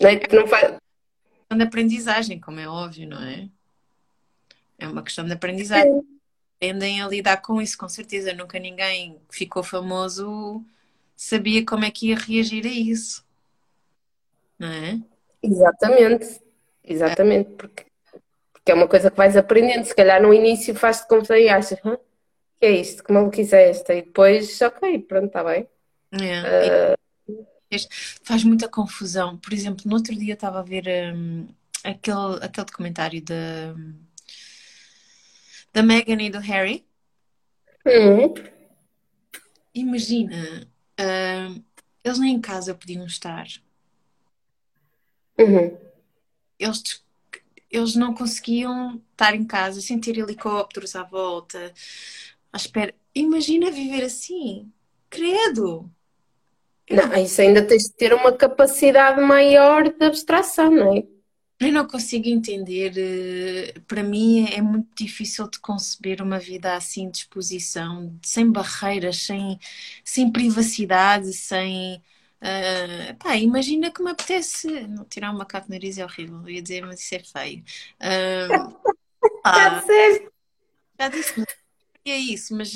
Não 0.00 0.08
é? 0.08 0.16
Que 0.16 0.36
não 0.36 0.46
faz... 0.46 0.64
É 0.64 0.68
uma 0.68 0.78
questão 0.78 1.58
de 1.58 1.64
aprendizagem, 1.64 2.40
como 2.40 2.60
é 2.60 2.68
óbvio, 2.68 3.08
não 3.08 3.22
é? 3.22 3.48
É 4.78 4.86
uma 4.86 5.02
questão 5.02 5.24
de 5.24 5.32
aprendizagem. 5.32 6.02
Tendem 6.58 7.00
a 7.00 7.08
lidar 7.08 7.36
com 7.38 7.62
isso, 7.62 7.78
com 7.78 7.88
certeza. 7.88 8.32
Nunca 8.32 8.58
ninguém 8.58 9.20
que 9.28 9.36
ficou 9.36 9.62
famoso 9.62 10.64
sabia 11.16 11.64
como 11.64 11.84
é 11.84 11.90
que 11.90 12.08
ia 12.08 12.16
reagir 12.16 12.64
a 12.64 12.70
isso. 12.70 13.24
Não 14.58 14.68
é? 14.68 15.00
Exatamente. 15.42 16.40
Exatamente. 16.84 17.50
Porque, 17.50 17.86
porque 18.52 18.72
é 18.72 18.74
uma 18.74 18.88
coisa 18.88 19.10
que 19.10 19.16
vais 19.16 19.36
aprendendo. 19.36 19.84
Se 19.84 19.94
calhar 19.94 20.22
no 20.22 20.32
início 20.32 20.74
faz-te 20.74 21.06
confusão 21.08 21.36
e 21.36 21.48
achas, 21.48 21.78
Hã? 21.84 21.98
que 22.58 22.66
é 22.66 22.70
isto? 22.72 23.04
Que 23.04 23.12
maluquice 23.12 23.54
é 23.54 23.70
esta? 23.70 23.94
E 23.94 24.02
depois, 24.02 24.60
ok, 24.60 24.98
pronto, 25.00 25.26
está 25.26 25.44
bem. 25.44 25.68
É. 26.12 26.94
Uh, 26.94 27.78
faz 28.22 28.42
muita 28.44 28.68
confusão. 28.68 29.36
Por 29.38 29.52
exemplo, 29.52 29.84
no 29.86 29.94
outro 29.94 30.14
dia 30.14 30.34
estava 30.34 30.60
a 30.60 30.62
ver 30.62 30.84
um, 31.14 31.46
aquele, 31.84 32.36
aquele 32.42 32.66
documentário 32.66 33.22
da, 33.22 33.74
da 35.78 35.82
Meghan 35.84 36.20
e 36.20 36.28
do 36.28 36.40
Harry. 36.40 36.84
Uhum. 37.86 38.34
imagina, 39.72 40.68
uh, 40.98 41.64
eles 42.02 42.18
nem 42.18 42.34
em 42.34 42.40
casa 42.40 42.74
podiam 42.74 43.06
estar. 43.06 43.46
Uhum. 45.38 45.78
Eles, 46.58 47.04
eles 47.70 47.94
não 47.94 48.12
conseguiam 48.12 49.00
estar 49.12 49.36
em 49.36 49.44
casa 49.44 49.80
sem 49.80 50.00
ter 50.00 50.18
helicópteros 50.18 50.96
à 50.96 51.04
volta. 51.04 51.72
À 52.52 52.56
espera. 52.56 52.92
Imagina 53.14 53.70
viver 53.70 54.02
assim. 54.02 54.72
Credo! 55.08 55.88
Não, 56.90 57.14
isso 57.22 57.40
ainda 57.40 57.64
tens 57.64 57.84
de 57.84 57.92
ter 57.92 58.12
uma 58.12 58.32
capacidade 58.32 59.20
maior 59.20 59.88
de 59.88 60.04
abstração, 60.04 60.72
não 60.72 60.96
é? 60.96 61.17
Eu 61.60 61.72
não 61.72 61.86
consigo 61.88 62.28
entender. 62.28 62.92
eh, 62.96 63.80
Para 63.86 64.02
mim 64.02 64.46
é 64.48 64.62
muito 64.62 64.88
difícil 64.94 65.48
de 65.50 65.58
conceber 65.58 66.22
uma 66.22 66.38
vida 66.38 66.74
assim 66.76 67.10
de 67.10 67.18
exposição, 67.18 68.16
sem 68.24 68.50
barreiras, 68.50 69.16
sem, 69.24 69.58
sem 70.04 70.30
privacidade, 70.30 71.32
sem. 71.32 72.00
ah, 72.40 73.14
pá, 73.18 73.36
imagina 73.36 73.90
que 73.92 74.02
me 74.02 74.10
apetece. 74.10 74.68
Tirar 75.10 75.32
um 75.32 75.38
macaco 75.38 75.66
de 75.66 75.72
nariz 75.72 75.98
é 75.98 76.04
horrível, 76.04 76.48
ia 76.48 76.62
dizer, 76.62 76.86
mas 76.86 77.00
isso 77.00 77.14
é 77.16 77.18
feio. 77.24 77.64
Já 79.54 79.70
ah, 79.80 79.82
sei. 79.86 80.28
já 81.00 81.08
disse, 81.08 81.34
é 82.06 82.16
isso, 82.18 82.54
mas 82.56 82.74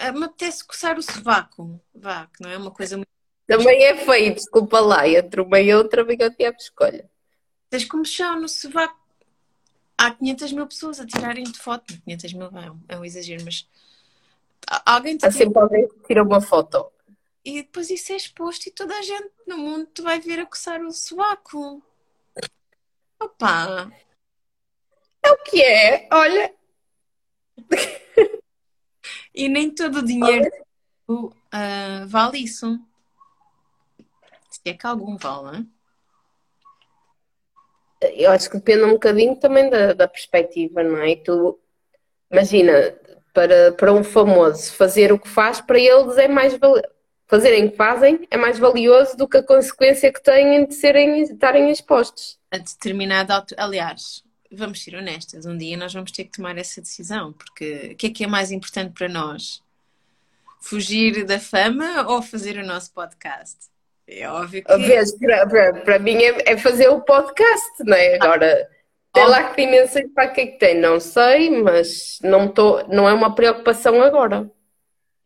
ah, 0.00 0.12
me 0.12 0.24
apetece 0.26 0.66
coçar 0.66 0.98
o 0.98 1.02
sovaco. 1.02 1.80
Vá, 1.94 2.26
que 2.28 2.42
não 2.42 2.50
é 2.50 2.58
uma 2.58 2.72
coisa 2.72 2.96
muito. 2.96 3.08
Também 3.48 3.84
é 3.84 3.96
feio, 3.96 4.34
desculpa 4.34 4.80
lá. 4.80 5.08
Entre 5.08 5.40
uma 5.40 5.60
e 5.60 5.74
outra, 5.74 6.02
eu 6.02 6.34
tive 6.36 6.56
escolha. 6.58 7.10
Tens 7.70 7.84
como 7.84 8.04
chão 8.04 8.40
no 8.40 8.48
sovaco. 8.48 8.98
Há 9.96 10.12
500 10.12 10.52
mil 10.52 10.66
pessoas 10.66 11.00
a 11.00 11.06
tirarem-te 11.06 11.58
foto. 11.58 11.92
500 12.04 12.32
mil 12.32 12.46
é 12.46 12.70
um, 12.70 12.80
é 12.88 12.98
um 12.98 13.04
exagero, 13.04 13.44
mas 13.44 13.68
alguém 14.86 15.16
te 15.16 15.26
Há 15.26 15.30
tira 15.30 15.44
sempre 15.44 15.60
alguém 15.60 15.88
que 15.88 16.00
tira 16.06 16.22
uma 16.22 16.40
foto. 16.40 16.90
e 17.44 17.62
depois 17.62 17.90
isso 17.90 18.12
é 18.12 18.16
exposto 18.16 18.66
e 18.66 18.70
toda 18.70 18.94
a 18.96 19.02
gente 19.02 19.30
no 19.46 19.58
mundo 19.58 19.86
te 19.86 20.02
vai 20.02 20.20
ver 20.20 20.38
a 20.40 20.46
coçar 20.46 20.80
o 20.82 20.92
sovaco. 20.92 21.82
Opa! 23.20 23.90
É 25.22 25.30
o 25.32 25.36
que 25.42 25.60
é? 25.62 26.08
Olha, 26.12 26.54
E 29.34 29.48
nem 29.48 29.72
todo 29.74 29.98
o 29.98 30.04
dinheiro 30.04 30.50
ah, 31.50 32.04
vale 32.06 32.38
isso. 32.38 32.78
Se 34.50 34.60
é 34.64 34.74
que 34.74 34.86
algum 34.86 35.16
vale, 35.16 35.58
hein? 35.58 35.72
Eu 38.00 38.30
acho 38.30 38.50
que 38.50 38.56
depende 38.56 38.84
um 38.84 38.92
bocadinho 38.92 39.36
também 39.36 39.68
da, 39.68 39.92
da 39.92 40.08
perspectiva, 40.08 40.82
não 40.82 40.98
é? 40.98 41.16
Tu, 41.16 41.58
imagina, 42.30 42.94
para, 43.32 43.72
para 43.72 43.92
um 43.92 44.04
famoso 44.04 44.72
fazer 44.72 45.12
o 45.12 45.18
que 45.18 45.28
faz, 45.28 45.60
para 45.60 45.78
eles 45.78 46.16
é 46.18 46.28
mais 46.28 46.56
valioso. 46.56 46.82
Fazerem 47.30 47.66
o 47.66 47.70
que 47.70 47.76
fazem 47.76 48.26
é 48.30 48.38
mais 48.38 48.58
valioso 48.58 49.14
do 49.14 49.28
que 49.28 49.36
a 49.36 49.42
consequência 49.42 50.10
que 50.10 50.22
têm 50.22 50.66
de 50.66 50.74
serem, 50.74 51.20
estarem 51.20 51.70
expostos. 51.70 52.38
A 52.50 52.56
determinada. 52.56 53.44
Aliás, 53.58 54.24
vamos 54.50 54.82
ser 54.82 54.94
honestas, 54.94 55.44
um 55.44 55.56
dia 55.56 55.76
nós 55.76 55.92
vamos 55.92 56.10
ter 56.10 56.24
que 56.24 56.32
tomar 56.32 56.56
essa 56.56 56.80
decisão, 56.80 57.34
porque 57.34 57.90
o 57.92 57.96
que 57.96 58.06
é 58.06 58.10
que 58.10 58.24
é 58.24 58.26
mais 58.26 58.50
importante 58.50 58.94
para 58.94 59.08
nós? 59.08 59.62
Fugir 60.60 61.24
da 61.24 61.38
fama 61.38 62.08
ou 62.08 62.22
fazer 62.22 62.56
o 62.56 62.66
nosso 62.66 62.92
podcast? 62.92 63.56
É 64.08 64.26
óbvio 64.26 64.64
que. 64.64 64.76
Vês, 64.78 65.14
para, 65.84 65.98
mim 65.98 66.16
é, 66.16 66.52
é 66.52 66.56
fazer 66.56 66.88
o 66.88 67.02
podcast, 67.02 67.84
não 67.84 67.94
é? 67.94 68.14
Agora, 68.14 68.66
sei 69.14 69.26
lá 69.26 69.50
que 69.50 69.62
dimensão 69.62 70.08
para 70.14 70.28
que 70.28 70.40
é 70.40 70.46
que 70.46 70.58
tem, 70.58 70.80
não 70.80 70.98
sei, 70.98 71.50
mas 71.62 72.18
não, 72.22 72.48
tô, 72.48 72.82
não 72.86 73.06
é 73.06 73.12
uma 73.12 73.34
preocupação 73.34 74.00
agora. 74.02 74.50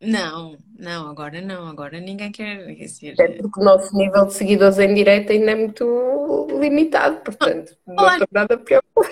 Não, 0.01 0.57
não, 0.77 1.09
agora 1.09 1.39
não, 1.39 1.65
agora 1.65 2.01
ninguém 2.01 2.29
quer. 2.29 2.75
Dizer, 2.75 3.13
Até 3.13 3.29
porque 3.29 3.61
o 3.61 3.63
nosso 3.63 3.95
nível 3.95 4.25
de 4.25 4.33
seguidores 4.33 4.77
em 4.77 4.93
direto 4.93 5.31
ainda 5.31 5.51
é 5.51 5.55
muito 5.55 6.47
limitado, 6.59 7.21
portanto, 7.21 7.77
não 7.87 8.03
Olá. 8.03 8.13
estou 8.15 8.27
nada 8.33 8.57
preocupada. 8.57 9.09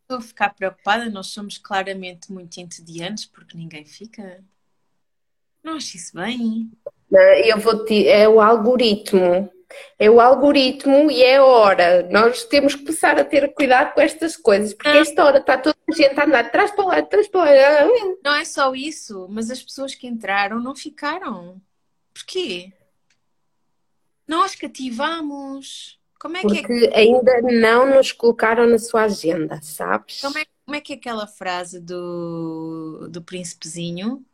estou 0.00 0.16
a 0.16 0.20
ficar 0.22 0.54
preocupada, 0.54 1.10
nós 1.10 1.26
somos 1.26 1.58
claramente 1.58 2.32
muito 2.32 2.58
entediantes 2.58 3.26
porque 3.26 3.56
ninguém 3.56 3.84
fica. 3.84 4.42
Não 5.62 5.76
acho 5.76 5.94
isso 5.98 6.16
bem. 6.16 6.70
Não, 7.12 7.20
Eu 7.20 7.58
vou 7.58 7.84
te, 7.84 8.08
é 8.08 8.26
o 8.26 8.40
algoritmo. 8.40 9.52
É 9.98 10.10
o 10.10 10.20
algoritmo 10.20 11.10
e 11.10 11.22
é 11.22 11.36
a 11.36 11.44
hora. 11.44 12.08
Nós 12.10 12.44
temos 12.44 12.74
que 12.74 12.84
começar 12.84 13.18
a 13.18 13.24
ter 13.24 13.52
cuidado 13.54 13.94
com 13.94 14.00
estas 14.00 14.36
coisas, 14.36 14.74
porque 14.74 14.88
esta 14.88 15.24
hora 15.24 15.38
está 15.38 15.56
toda 15.56 15.76
a 15.88 15.94
gente 15.94 16.18
a 16.18 16.24
andar 16.24 16.42
de 16.42 16.52
trás 16.52 16.70
para 16.70 16.84
lá, 16.84 17.00
de 17.00 17.08
trás 17.08 17.28
para 17.28 17.40
lá. 17.44 17.86
Não 18.24 18.34
é 18.34 18.44
só 18.44 18.74
isso, 18.74 19.26
mas 19.30 19.50
as 19.50 19.62
pessoas 19.62 19.94
que 19.94 20.06
entraram 20.06 20.60
não 20.60 20.74
ficaram. 20.74 21.60
Porquê? 22.12 22.72
Nós 24.26 24.54
cativamos. 24.54 25.98
Como 26.18 26.36
é 26.36 26.40
que 26.40 26.58
é, 26.58 26.60
Porque 26.60 26.90
ainda 26.94 27.40
não 27.42 27.94
nos 27.94 28.12
colocaram 28.12 28.66
na 28.66 28.78
sua 28.78 29.02
agenda, 29.04 29.58
sabes? 29.62 30.20
como 30.20 30.38
é, 30.38 30.44
como 30.64 30.76
é 30.76 30.80
que 30.80 30.92
é 30.92 30.96
aquela 30.96 31.26
frase 31.26 31.80
do, 31.80 33.08
do 33.10 33.22
príncipezinho? 33.22 34.24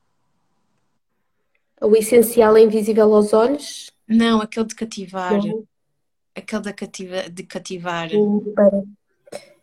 O 1.81 1.97
essencial 1.97 2.57
é 2.57 2.63
invisível 2.63 3.15
aos 3.15 3.33
olhos. 3.33 3.91
Não, 4.07 4.41
aquele 4.41 4.67
de 4.67 4.75
cativar. 4.75 5.45
Não. 5.45 5.65
Aquele 6.35 6.63
da 6.63 6.73
cativa, 6.73 7.23
de 7.31 7.43
cativar. 7.43 8.07
Espera, 8.07 8.85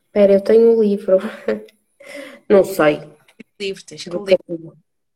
espera, 0.05 0.33
eu 0.33 0.41
tenho 0.41 0.77
um 0.77 0.81
livro. 0.81 1.17
Não 2.49 2.63
sei. 2.63 3.01
Livro, 3.59 3.83
tens 3.83 4.03
que 4.03 4.17
ler. 4.17 4.37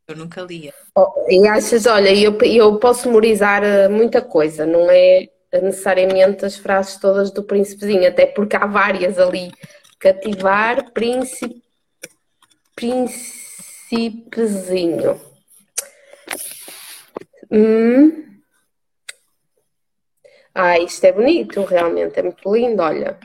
Eu 0.08 0.16
nunca 0.16 0.42
lia. 0.42 0.74
Oh, 0.96 1.26
e 1.30 1.48
achas, 1.48 1.86
olha, 1.86 2.12
eu, 2.14 2.36
eu 2.42 2.80
posso 2.80 3.08
memorizar 3.08 3.64
eh, 3.64 3.88
muita 3.88 4.24
coisa, 4.24 4.66
não 4.66 4.90
é 4.90 5.30
necessariamente 5.54 6.44
as 6.44 6.58
frases 6.58 6.98
todas 6.98 7.30
do 7.32 7.44
príncipezinho, 7.44 8.08
até 8.08 8.26
porque 8.26 8.56
há 8.56 8.66
várias 8.66 9.20
ali. 9.20 9.52
Cativar, 10.00 10.92
príncipe, 10.94 11.62
príncipezinho. 12.76 15.22
Hum. 17.52 18.26
Ah, 20.54 20.78
isto 20.80 21.04
é 21.06 21.12
bonito, 21.12 21.62
realmente, 21.64 22.20
é 22.20 22.24
muito 22.24 22.54
lindo, 22.54 22.82
olha. 22.82 23.18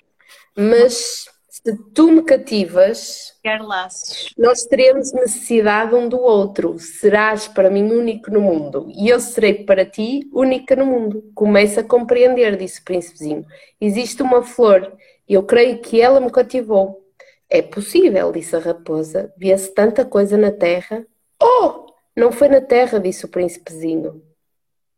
Mas 0.57 1.27
se 1.49 1.77
tu 1.95 2.13
me 2.13 2.23
cativas, 2.23 3.33
Quer 3.43 3.61
laços. 3.63 4.33
nós 4.37 4.65
teremos 4.65 5.13
necessidade 5.13 5.95
um 5.95 6.09
do 6.09 6.21
outro. 6.21 6.79
Serás 6.79 7.49
para 7.49 7.71
mim 7.71 7.91
único 7.91 8.31
no 8.31 8.41
mundo 8.41 8.87
e 8.95 9.09
eu 9.09 9.19
serei 9.19 9.65
para 9.65 9.85
ti 9.85 10.29
única 10.33 10.77
no 10.77 10.87
mundo. 10.87 11.25
Começa 11.35 11.81
a 11.81 11.85
compreender, 11.85 12.57
disse 12.57 12.81
o 12.81 12.85
príncipezinho. 12.85 13.45
Existe 13.81 14.23
uma 14.23 14.43
flor 14.43 14.93
e 15.29 15.35
eu 15.35 15.43
creio 15.43 15.79
que 15.81 16.01
ela 16.01 16.21
me 16.21 16.31
cativou. 16.31 17.03
É 17.49 17.63
possível, 17.63 18.31
disse 18.31 18.55
a 18.57 18.59
raposa. 18.59 19.33
Vê-se 19.37 19.73
tanta 19.75 20.05
coisa 20.05 20.37
na 20.37 20.51
terra. 20.51 21.07
Oh, 21.43 21.84
não 22.16 22.31
foi 22.31 22.48
na 22.48 22.61
terra, 22.61 22.98
disse 22.98 23.24
o 23.24 23.29
príncipezinho. 23.29 24.24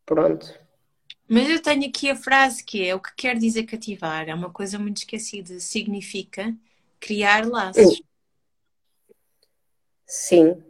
Pronto. 0.05 0.59
Mas 1.29 1.49
eu 1.51 1.61
tenho 1.61 1.89
aqui 1.89 2.09
a 2.09 2.17
frase 2.17 2.65
que 2.65 2.87
é 2.87 2.95
o 2.95 3.01
que 3.01 3.15
quer 3.17 3.37
dizer 3.37 3.65
cativar. 3.65 4.29
É 4.29 4.35
uma 4.35 4.51
coisa 4.51 4.79
muito 4.79 4.99
esquecida. 4.99 5.59
Significa 5.59 6.55
criar 7.01 7.47
laços. 7.47 8.01
Sim. 10.07 10.63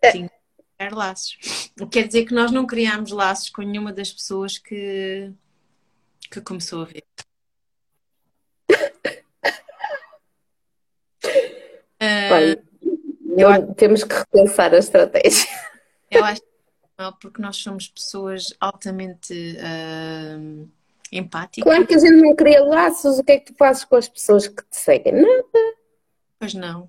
Criar 0.00 0.92
laços. 0.92 1.70
O 1.80 1.86
que 1.86 2.00
quer 2.00 2.06
dizer 2.08 2.24
que 2.24 2.34
nós 2.34 2.50
não 2.50 2.66
criámos 2.66 3.12
laços 3.12 3.50
com 3.50 3.62
nenhuma 3.62 3.92
das 3.92 4.12
pessoas 4.12 4.58
que, 4.58 5.32
que 6.30 6.40
começou 6.40 6.82
a 6.82 6.86
ver. 6.86 7.04
Bem, 12.00 12.71
eu- 13.36 13.74
temos 13.74 14.04
que 14.04 14.14
repensar 14.14 14.74
a 14.74 14.78
estratégia. 14.78 15.48
eu 16.10 16.22
acho 16.24 16.40
que 16.40 16.52
não, 16.98 17.12
porque 17.14 17.42
nós 17.42 17.56
somos 17.56 17.88
pessoas 17.88 18.54
altamente 18.60 19.58
ah, 19.60 20.38
empáticas. 21.10 21.64
Claro 21.64 21.86
que 21.86 21.94
a 21.94 21.98
gente 21.98 22.20
não 22.20 22.34
cria 22.34 22.62
laços. 22.62 23.18
O 23.18 23.24
que 23.24 23.32
é 23.32 23.38
que 23.38 23.52
tu 23.52 23.56
fazes 23.56 23.84
com 23.84 23.96
as 23.96 24.08
pessoas 24.08 24.46
que 24.46 24.62
te 24.62 24.76
seguem? 24.76 25.12
Não. 25.14 25.44
Pois 26.38 26.54
não. 26.54 26.88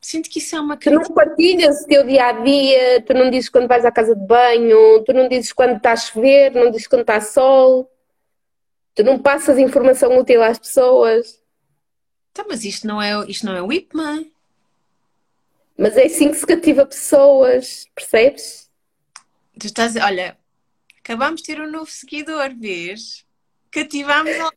Sinto 0.00 0.28
que 0.28 0.38
isso 0.38 0.54
é 0.54 0.60
uma 0.60 0.76
Tu 0.76 0.90
não 0.90 1.02
partilhas 1.02 1.80
o 1.82 1.86
teu 1.86 2.04
dia 2.04 2.26
a 2.26 2.32
dia, 2.32 3.02
tu 3.06 3.14
não 3.14 3.30
dizes 3.30 3.48
quando 3.48 3.66
vais 3.66 3.86
à 3.86 3.90
casa 3.90 4.14
de 4.14 4.26
banho, 4.26 5.02
tu 5.02 5.14
não 5.14 5.26
dizes 5.28 5.50
quando 5.50 5.76
está 5.76 5.92
a 5.92 5.96
chover, 5.96 6.52
não 6.52 6.70
dizes 6.70 6.86
quando 6.86 7.00
está 7.00 7.20
sol, 7.22 7.90
tu 8.94 9.02
não 9.02 9.18
passas 9.18 9.56
informação 9.56 10.18
útil 10.18 10.42
às 10.42 10.58
pessoas. 10.58 11.42
Tá, 12.34 12.44
mas 12.46 12.64
isto 12.64 12.86
não 12.86 13.00
é, 13.00 13.24
isto 13.30 13.46
não 13.46 13.56
é 13.56 13.62
Whitman. 13.62 14.30
Mas 15.76 15.96
é 15.96 16.04
assim 16.06 16.30
que 16.30 16.36
se 16.36 16.46
cativa 16.46 16.86
pessoas, 16.86 17.86
percebes? 17.94 18.70
Tu 19.58 19.66
estás, 19.66 19.96
olha, 19.96 20.38
acabámos 20.98 21.40
de 21.42 21.46
ter 21.48 21.60
um 21.60 21.70
novo 21.70 21.90
seguidor, 21.90 22.54
vês? 22.56 23.26
Cativámos 23.70 24.38
al- 24.38 24.52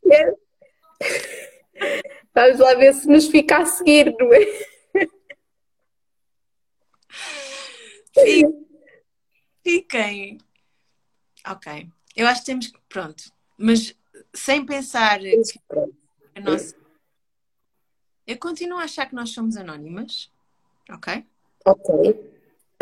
Vamos 2.34 2.58
lá 2.60 2.74
ver 2.74 2.92
se 2.94 3.06
nos 3.08 3.26
fica 3.26 3.58
a 3.58 3.66
seguir, 3.66 4.14
não 4.18 4.32
é? 4.32 5.08
Fica, 8.12 8.48
Fiquem. 9.62 10.38
Ok. 11.46 11.88
Eu 12.16 12.26
acho 12.26 12.40
que 12.40 12.46
temos 12.46 12.66
que. 12.68 12.78
Pronto. 12.88 13.24
Mas 13.56 13.94
sem 14.34 14.64
pensar 14.64 15.18
que 15.20 15.42
a 16.34 16.40
nossa. 16.40 16.74
Eu 18.26 18.38
continuo 18.38 18.78
a 18.78 18.84
achar 18.84 19.06
que 19.06 19.14
nós 19.14 19.30
somos 19.30 19.56
anónimas. 19.56 20.30
Ok? 20.90 21.24
Ok. 21.64 22.28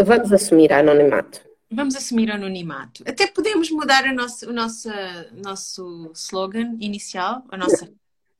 Vamos 0.00 0.32
assumir 0.32 0.72
anonimato. 0.72 1.40
Vamos 1.70 1.96
assumir 1.96 2.30
anonimato. 2.30 3.02
Até 3.06 3.26
podemos 3.26 3.70
mudar 3.70 4.04
a 4.04 4.12
nossa, 4.12 4.48
o 4.48 4.52
nosso, 4.52 4.88
nosso 5.32 6.12
slogan 6.14 6.76
inicial, 6.80 7.44
a 7.50 7.56
nossa 7.56 7.90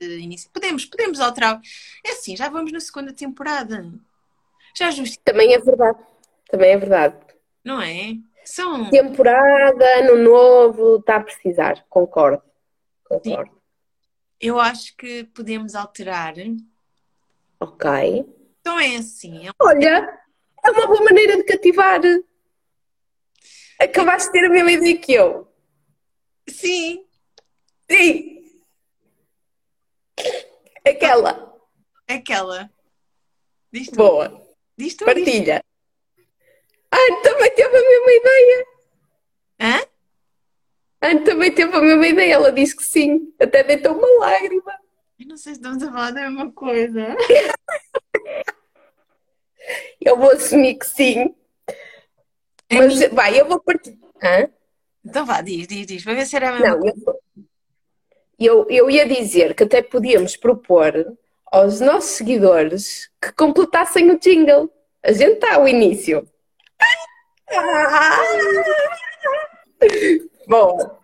início. 0.00 0.50
Podemos, 0.52 0.84
podemos 0.84 1.20
alterar. 1.20 1.60
É 2.04 2.12
assim, 2.12 2.36
já 2.36 2.48
vamos 2.48 2.72
na 2.72 2.80
segunda 2.80 3.12
temporada. 3.12 3.92
Já 4.76 4.90
justo. 4.90 5.18
Também 5.24 5.54
é 5.54 5.58
verdade. 5.58 5.98
Também 6.48 6.72
é 6.72 6.76
verdade. 6.76 7.16
Não 7.64 7.80
é? 7.80 8.16
São... 8.44 8.90
Temporada, 8.90 9.84
ano 9.98 10.22
novo, 10.22 10.96
está 10.96 11.16
a 11.16 11.20
precisar. 11.20 11.84
Concordo. 11.88 12.42
Concordo. 13.04 13.50
Sim. 13.50 13.56
Eu 14.40 14.60
acho 14.60 14.94
que 14.96 15.24
podemos 15.24 15.74
alterar. 15.74 16.34
Ok. 17.58 18.26
Então 18.66 18.80
é 18.80 18.96
assim. 18.96 19.46
É 19.46 19.52
Olha, 19.60 20.20
é 20.64 20.70
uma 20.72 20.88
boa 20.88 21.04
maneira 21.04 21.36
de 21.36 21.44
cativar. 21.44 22.00
Acabaste 23.78 24.32
de 24.32 24.40
ter 24.40 24.46
a 24.46 24.50
mesma 24.50 24.72
ideia 24.72 24.98
que 24.98 25.12
eu. 25.12 25.46
Sim. 26.48 27.06
Sim. 27.88 28.44
Aquela. 30.84 31.56
Aquela. 32.08 32.68
Diz 33.72 33.86
tu. 33.86 33.98
Boa. 33.98 34.44
Diz 34.76 34.96
tu, 34.96 35.04
Partilha. 35.04 35.62
Ah, 36.90 37.22
também 37.22 37.54
teve 37.54 37.68
a 37.68 37.88
mesma 37.88 38.12
ideia. 38.12 38.66
Hã? 39.60 39.86
Anne 41.02 41.24
também 41.24 41.54
teve 41.54 41.72
a 41.72 41.80
mesma 41.80 42.08
ideia, 42.08 42.34
ela 42.34 42.50
disse 42.50 42.76
que 42.76 42.82
sim, 42.82 43.32
até 43.40 43.62
deitou 43.62 43.96
uma 43.96 44.26
lágrima. 44.26 44.76
Eu 45.20 45.28
não 45.28 45.36
sei 45.36 45.54
se 45.54 45.60
estamos 45.60 45.80
a 45.84 45.92
falar 45.92 46.10
da 46.10 46.22
mesma 46.22 46.50
coisa. 46.50 47.16
eu 50.00 50.16
vou 50.16 50.30
assumir 50.32 50.74
que 50.74 50.86
sim. 50.86 51.34
É 52.68 52.76
Mas 52.76 52.96
minha... 52.96 53.08
vai, 53.10 53.40
eu 53.40 53.46
vou 53.46 53.60
partir. 53.60 53.98
Hã? 54.22 54.48
Então 55.04 55.24
vá, 55.24 55.40
diz, 55.40 55.68
diz, 55.68 55.86
diz, 55.86 56.02
para 56.02 56.14
ver 56.14 56.26
se 56.26 56.36
era 56.36 56.50
a 56.50 56.52
mesma 56.52 56.68
não, 56.68 56.80
coisa. 56.80 57.18
Eu, 58.38 58.66
eu 58.68 58.90
ia 58.90 59.06
dizer 59.06 59.54
que 59.54 59.62
até 59.62 59.82
podíamos 59.82 60.36
propor 60.36 61.16
aos 61.46 61.80
nossos 61.80 62.10
seguidores 62.10 63.10
que 63.20 63.32
completassem 63.32 64.10
o 64.10 64.18
jingle. 64.18 64.70
A 65.02 65.12
gente 65.12 65.34
está 65.34 65.54
ao 65.54 65.68
início. 65.68 66.28
Bom. 70.48 70.98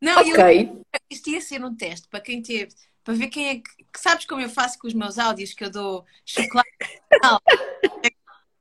Não, 0.00 0.20
ok. 0.20 0.70
Eu, 0.70 0.84
isto 1.10 1.30
ia 1.30 1.40
ser 1.40 1.64
um 1.64 1.74
teste 1.74 2.08
para 2.08 2.20
quem 2.20 2.40
teve, 2.40 2.72
para 3.08 3.16
ver 3.16 3.28
quem 3.28 3.48
é 3.48 3.54
que. 3.54 3.62
Sabes 3.96 4.26
como 4.26 4.42
eu 4.42 4.50
faço 4.50 4.78
com 4.78 4.86
os 4.86 4.92
meus 4.92 5.18
áudios 5.18 5.54
que 5.54 5.64
eu 5.64 5.70
dou 5.70 6.04
chocolate? 6.26 6.68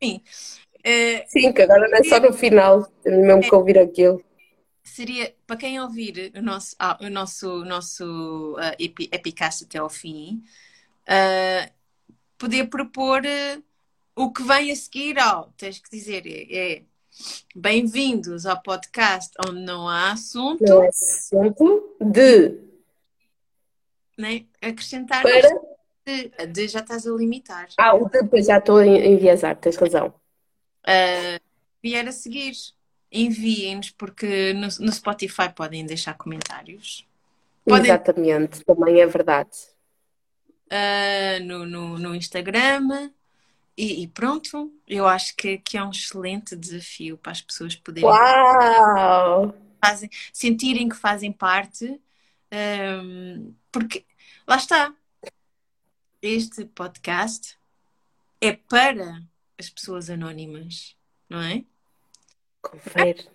Enfim. 0.02 0.24
Uh, 0.78 1.20
Sim, 1.28 1.52
que 1.52 1.64
agora 1.64 1.86
não 1.90 1.98
é 1.98 2.04
só 2.06 2.18
no 2.18 2.32
final, 2.32 2.86
temos 3.04 3.26
mesmo 3.26 3.42
que 3.42 3.54
ouvir 3.54 3.78
aquilo. 3.78 4.24
Seria, 4.82 5.36
para 5.46 5.58
quem 5.58 5.82
ouvir 5.82 6.32
o 6.34 6.42
nosso, 6.42 6.78
ah, 6.80 6.98
o 7.02 7.10
nosso, 7.10 7.66
nosso 7.66 8.54
uh, 8.54 8.76
Epicast 8.80 9.66
até 9.66 9.80
ao 9.80 9.90
fim, 9.90 10.42
uh, 11.10 11.70
poder 12.38 12.70
propor 12.70 13.22
uh, 13.22 13.64
o 14.16 14.32
que 14.32 14.44
vem 14.44 14.72
a 14.72 14.76
seguir 14.78 15.20
ao, 15.20 15.52
tens 15.58 15.78
que 15.80 15.90
dizer, 15.90 16.26
é, 16.26 16.78
é 16.78 16.84
Bem-vindos 17.54 18.46
ao 18.46 18.62
podcast 18.62 19.34
onde 19.46 19.62
não 19.62 19.90
há 19.90 20.12
assunto. 20.12 20.64
Não 20.64 20.84
há 20.84 20.88
assunto 20.88 21.98
de. 22.00 22.68
Né? 24.18 24.46
Acrescentar. 24.62 25.24
Para. 25.24 25.78
De, 26.06 26.48
de, 26.48 26.68
já 26.68 26.80
estás 26.80 27.06
a 27.06 27.12
limitar. 27.12 27.68
Ah, 27.78 27.94
o 27.94 28.08
depois 28.08 28.46
já 28.46 28.60
estou 28.60 28.78
a 28.78 28.86
enviesar, 28.88 29.58
tens 29.58 29.76
razão. 29.76 30.14
Uh, 30.84 31.40
vier 31.84 32.08
a 32.08 32.12
seguir. 32.12 32.54
Enviem-nos, 33.12 33.90
porque 33.92 34.54
no, 34.54 34.68
no, 34.80 34.92
Spotify 34.92 35.50
podem 35.54 35.86
deixar 35.86 36.14
comentários. 36.16 37.06
Podem... 37.66 37.86
Exatamente, 37.86 38.64
também 38.66 39.02
é 39.02 39.06
verdade. 39.06 39.52
Uh, 40.70 41.44
no, 41.44 41.66
no, 41.66 42.00
no 42.00 42.16
Instagram 42.16 43.10
e, 43.78 44.02
e, 44.02 44.08
pronto, 44.08 44.74
eu 44.88 45.08
acho 45.08 45.36
que, 45.36 45.60
que 45.60 45.78
é 45.78 45.84
um 45.84 45.92
excelente 45.92 46.56
desafio 46.56 47.16
para 47.16 47.32
as 47.32 47.42
pessoas 47.42 47.76
poderem 47.76 48.10
Uau! 48.10 49.54
Fazem, 49.80 50.10
sentirem 50.34 50.90
que 50.90 50.96
fazem 50.96 51.32
parte, 51.32 52.02
um, 52.54 53.54
porque 53.72 54.06
lá 54.48 54.58
está, 54.58 54.94
este 56.22 56.66
podcast 56.66 57.58
é 58.42 58.54
para 58.54 59.22
as 59.58 59.70
pessoas 59.70 60.10
anónimas, 60.10 60.96
não 61.30 61.42
é? 61.42 61.64
Confere. 62.62 63.28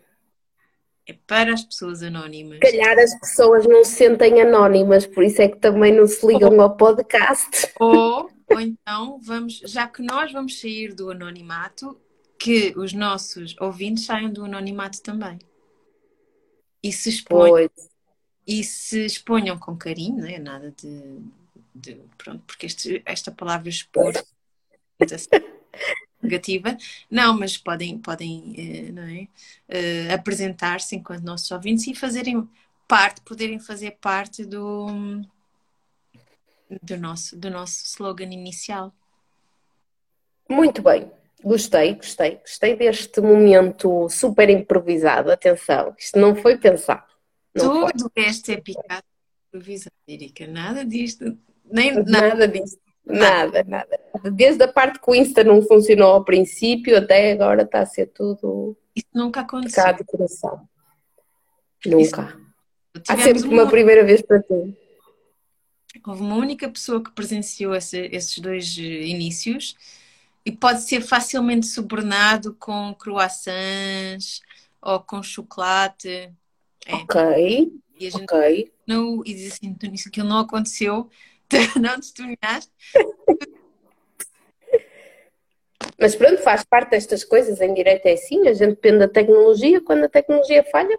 É 1.06 1.14
para 1.26 1.52
as 1.52 1.64
pessoas 1.64 2.02
anónimas. 2.02 2.58
Se 2.58 2.70
calhar 2.70 2.98
as 2.98 3.18
pessoas 3.18 3.66
não 3.66 3.84
se 3.84 3.96
sentem 3.96 4.40
anónimas, 4.40 5.06
por 5.06 5.24
isso 5.24 5.42
é 5.42 5.48
que 5.48 5.58
também 5.58 5.92
não 5.92 6.06
se 6.06 6.24
ligam 6.24 6.54
ou, 6.54 6.60
ao 6.60 6.76
podcast. 6.76 7.72
Ou 7.80 8.30
ou 8.52 8.60
então, 8.60 9.18
vamos, 9.22 9.60
já 9.64 9.88
que 9.88 10.02
nós 10.02 10.30
vamos 10.30 10.60
sair 10.60 10.94
do 10.94 11.10
anonimato, 11.10 11.98
que 12.38 12.74
os 12.76 12.92
nossos 12.92 13.56
ouvintes 13.58 14.04
saiam 14.04 14.30
do 14.30 14.44
anonimato 14.44 15.02
também. 15.02 15.38
E 16.82 16.92
se 16.92 17.08
exponham, 17.08 17.70
e 18.46 18.64
se 18.64 19.04
exponham 19.04 19.58
com 19.58 19.76
carinho, 19.76 20.22
não 20.22 20.28
é 20.28 20.38
nada 20.38 20.74
de, 20.76 21.20
de 21.74 22.00
pronto, 22.18 22.42
porque 22.46 22.66
este, 22.66 23.02
esta 23.04 23.30
palavra 23.30 23.68
expor 23.68 24.12
negativa, 26.22 26.76
não, 27.10 27.38
mas 27.38 27.56
podem, 27.58 27.98
podem 27.98 28.54
eh, 28.56 28.92
não 28.92 29.02
é, 29.02 29.28
uh, 29.68 30.14
apresentar-se 30.14 30.94
enquanto 30.94 31.24
nossos 31.24 31.50
ouvintes 31.50 31.86
e 31.88 31.94
fazerem 31.94 32.48
parte, 32.86 33.20
poderem 33.22 33.58
fazer 33.58 33.92
parte 34.00 34.44
do, 34.44 34.86
do 36.82 36.96
nosso, 36.96 37.36
do 37.36 37.50
nosso 37.50 37.84
slogan 37.86 38.32
inicial. 38.32 38.92
Muito 40.48 40.82
bem, 40.82 41.10
gostei, 41.42 41.94
gostei, 41.94 42.36
gostei 42.36 42.76
deste 42.76 43.20
momento 43.20 44.08
super 44.08 44.48
improvisado. 44.48 45.32
Atenção, 45.32 45.94
isto 45.98 46.18
não 46.18 46.36
foi 46.36 46.56
pensado. 46.56 47.11
Tudo 47.54 48.10
este 48.16 48.52
é 48.52 48.60
picado 48.60 49.04
improvisado, 49.48 49.94
Erika, 50.08 50.46
nada 50.46 50.84
disto, 50.84 51.36
nem 51.70 51.94
nada, 51.94 52.10
nada 52.10 52.48
disto. 52.48 52.80
Nada, 53.04 53.64
nada. 53.64 54.00
Desde 54.32 54.62
a 54.62 54.68
parte 54.68 55.00
que 55.00 55.10
o 55.10 55.14
Insta 55.14 55.42
não 55.42 55.60
funcionou 55.62 56.12
ao 56.12 56.24
princípio 56.24 56.96
até 56.96 57.32
agora 57.32 57.62
está 57.62 57.80
a 57.80 57.86
ser 57.86 58.06
tudo. 58.06 58.76
Isso 58.94 59.08
nunca 59.12 59.40
aconteceu. 59.40 59.92
de 59.92 60.04
coração. 60.04 60.68
Nunca. 61.84 62.38
Há 63.08 63.16
sempre 63.16 63.42
uma... 63.42 63.62
uma 63.62 63.70
primeira 63.70 64.04
vez 64.04 64.22
para 64.22 64.40
tudo. 64.40 64.76
Houve 66.06 66.22
uma 66.22 66.36
única 66.36 66.68
pessoa 66.68 67.02
que 67.02 67.10
presenciou 67.10 67.74
esse, 67.74 67.98
esses 68.12 68.38
dois 68.38 68.76
eh, 68.78 68.82
inícios 68.82 69.76
e 70.44 70.52
pode 70.52 70.82
ser 70.82 71.00
facilmente 71.00 71.66
subornado 71.66 72.54
com 72.54 72.94
croissants 72.94 74.40
ou 74.80 75.00
com 75.00 75.22
chocolate. 75.22 76.32
É. 76.86 76.94
Ok. 76.94 77.72
E 77.98 78.06
a 78.06 78.10
gente 78.10 78.24
okay. 78.24 78.72
não, 78.86 79.22
e 79.24 79.34
diz 79.34 79.54
assim, 79.54 79.76
isso 79.92 80.08
aquilo 80.08 80.28
não 80.28 80.38
aconteceu, 80.38 81.08
não 81.80 81.96
testemunhaste. 81.96 82.72
Mas 85.98 86.16
pronto, 86.16 86.42
faz 86.42 86.64
parte 86.64 86.90
destas 86.90 87.22
coisas, 87.22 87.60
em 87.60 87.72
direito 87.74 88.06
é 88.06 88.12
assim, 88.12 88.48
a 88.48 88.54
gente 88.54 88.70
depende 88.70 88.98
da 88.98 89.08
tecnologia, 89.08 89.80
quando 89.80 90.04
a 90.04 90.08
tecnologia 90.08 90.64
falha, 90.64 90.98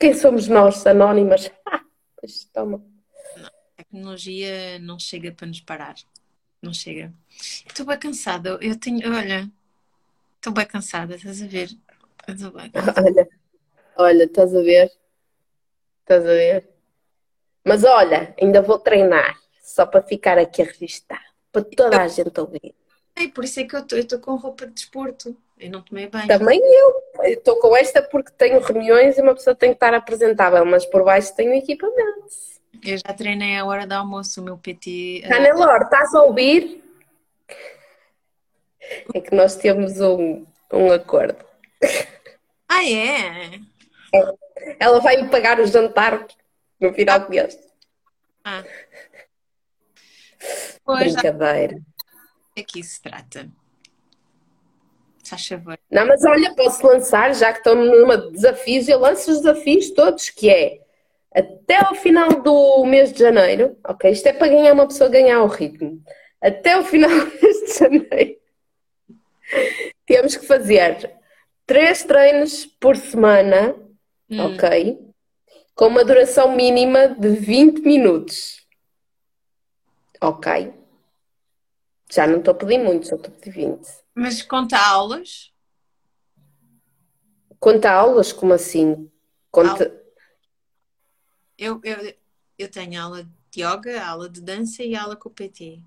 quem 0.00 0.14
somos 0.14 0.48
nós, 0.48 0.86
anónimas? 0.86 1.50
Ah, 1.68 1.82
pois 2.20 2.44
toma 2.52 2.82
tecnologia 3.96 4.78
não 4.80 4.98
chega 4.98 5.32
para 5.32 5.46
nos 5.46 5.60
parar. 5.60 5.94
Não 6.60 6.72
chega. 6.72 7.12
Estou 7.66 7.86
bem 7.86 7.98
cansada. 7.98 8.58
Eu 8.60 8.78
tenho, 8.78 9.12
olha, 9.12 9.50
estou 10.36 10.52
bem 10.52 10.66
cansada, 10.66 11.16
estás 11.16 11.42
a 11.42 11.46
ver? 11.46 11.70
Olha, 12.96 13.28
olha, 13.96 14.24
estás 14.24 14.54
a 14.54 14.62
ver? 14.62 14.90
Estás 16.00 16.24
a 16.24 16.28
ver? 16.32 16.68
Mas 17.64 17.84
olha, 17.84 18.34
ainda 18.40 18.62
vou 18.62 18.78
treinar, 18.78 19.36
só 19.62 19.84
para 19.84 20.02
ficar 20.02 20.38
aqui 20.38 20.62
a 20.62 20.66
registrar, 20.66 21.24
para 21.50 21.64
toda 21.64 22.00
a 22.00 22.08
gente 22.08 22.38
ouvir. 22.40 22.74
É, 23.16 23.28
por 23.28 23.44
isso 23.44 23.60
é 23.60 23.64
que 23.64 23.74
eu 23.74 23.80
estou 23.98 24.18
com 24.20 24.36
roupa 24.36 24.66
de 24.66 24.74
desporto. 24.74 25.36
Eu 25.58 25.70
não 25.70 25.82
tomei 25.82 26.06
bem. 26.06 26.26
Também 26.28 26.60
eu. 26.62 27.02
Estou 27.24 27.56
com 27.58 27.74
esta 27.74 28.02
porque 28.02 28.30
tenho 28.32 28.60
reuniões 28.60 29.16
e 29.16 29.22
uma 29.22 29.34
pessoa 29.34 29.56
tem 29.56 29.70
que 29.70 29.76
estar 29.76 29.94
apresentável, 29.94 30.64
mas 30.66 30.84
por 30.84 31.02
baixo 31.02 31.34
tenho 31.34 31.54
equipamento. 31.54 32.26
Eu 32.84 32.98
já 32.98 33.14
treinei 33.14 33.56
a 33.56 33.64
hora 33.64 33.86
do 33.86 33.94
almoço, 33.94 34.40
o 34.40 34.44
meu 34.44 34.58
PT. 34.58 35.22
Canelor, 35.26 35.82
estás 35.82 36.14
a 36.14 36.22
ouvir? 36.22 36.84
É 39.14 39.20
que 39.20 39.34
nós 39.34 39.56
temos 39.56 39.98
um, 40.00 40.44
um 40.72 40.92
acordo. 40.92 41.36
Ah, 42.68 42.76
Ah, 42.78 42.90
é? 42.90 43.60
Ela 44.78 45.00
vai 45.00 45.22
me 45.22 45.28
pagar 45.28 45.60
o 45.60 45.66
jantar 45.66 46.26
no 46.80 46.92
final 46.92 47.20
do 47.20 47.30
mês. 47.30 47.58
Ah. 48.44 48.64
Pois, 50.84 51.12
Brincadeira. 51.14 51.78
É 52.54 52.62
que 52.62 52.80
isso 52.80 52.94
se 52.94 53.02
trata. 53.02 53.48
Faz 55.24 55.46
favor. 55.46 55.78
Não, 55.90 56.06
mas 56.06 56.24
olha, 56.24 56.54
posso 56.54 56.86
lançar, 56.86 57.34
já 57.34 57.52
que 57.52 57.58
estou 57.58 57.74
numa 57.74 58.16
desafios, 58.16 58.88
eu 58.88 59.00
lanço 59.00 59.30
os 59.30 59.38
desafios 59.38 59.90
todos, 59.90 60.30
que 60.30 60.48
é 60.48 60.80
até 61.34 61.84
ao 61.84 61.94
final 61.94 62.28
do 62.42 62.84
mês 62.86 63.12
de 63.12 63.18
janeiro, 63.18 63.76
ok? 63.84 64.10
Isto 64.10 64.28
é 64.28 64.32
para 64.32 64.48
ganhar 64.48 64.72
uma 64.72 64.86
pessoa 64.86 65.10
ganhar 65.10 65.42
o 65.42 65.48
ritmo. 65.48 66.00
Até 66.40 66.78
o 66.78 66.84
final 66.84 67.10
do 67.10 67.26
mês 67.42 67.60
de 67.66 67.78
janeiro, 67.78 68.36
temos 70.06 70.36
que 70.36 70.46
fazer 70.46 71.12
três 71.66 72.04
treinos 72.04 72.64
por 72.64 72.96
semana, 72.96 73.74
hum. 74.30 74.54
ok? 74.54 74.98
Com 75.74 75.86
uma 75.88 76.04
duração 76.04 76.54
mínima 76.54 77.08
de 77.08 77.28
20 77.30 77.80
minutos. 77.80 78.66
Ok. 80.20 80.72
Já 82.10 82.26
não 82.26 82.38
estou 82.38 82.52
a 82.52 82.54
pedir 82.54 82.78
muito, 82.78 83.08
só 83.08 83.16
estou 83.16 83.32
a 83.32 83.38
pedir 83.38 83.50
20. 83.50 83.86
Mas 84.14 84.42
conta 84.42 84.78
aulas? 84.78 85.52
Conta 87.58 87.90
aulas? 87.90 88.32
Como 88.32 88.52
assim? 88.52 89.10
Conta. 89.50 89.92
Eu, 91.58 91.80
eu, 91.82 92.14
eu 92.58 92.70
tenho 92.70 93.00
aula 93.00 93.24
de 93.50 93.62
yoga, 93.62 94.04
aula 94.04 94.28
de 94.28 94.40
dança 94.40 94.82
e 94.82 94.94
aula 94.94 95.16
com 95.16 95.28
o 95.28 95.32
PT. 95.32 95.82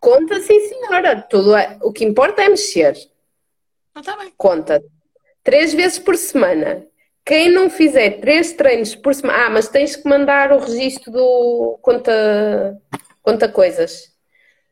Conta 0.00 0.40
sim, 0.40 0.60
senhora. 0.68 1.22
Tudo 1.22 1.54
é... 1.54 1.78
O 1.82 1.92
que 1.92 2.04
importa 2.04 2.42
é 2.42 2.48
mexer. 2.48 2.94
Não 3.94 4.00
está 4.00 4.16
bem. 4.16 4.32
Conta. 4.36 4.82
Três 5.42 5.72
vezes 5.72 5.98
por 5.98 6.16
semana. 6.16 6.86
Quem 7.26 7.50
não 7.50 7.68
fizer 7.68 8.20
três 8.20 8.52
treinos 8.52 8.94
por 8.94 9.12
semana. 9.12 9.46
Ah, 9.46 9.50
mas 9.50 9.66
tens 9.66 9.96
que 9.96 10.08
mandar 10.08 10.52
o 10.52 10.60
registro 10.60 11.10
do. 11.10 11.76
Conta, 11.82 12.80
conta 13.20 13.48
coisas. 13.48 14.14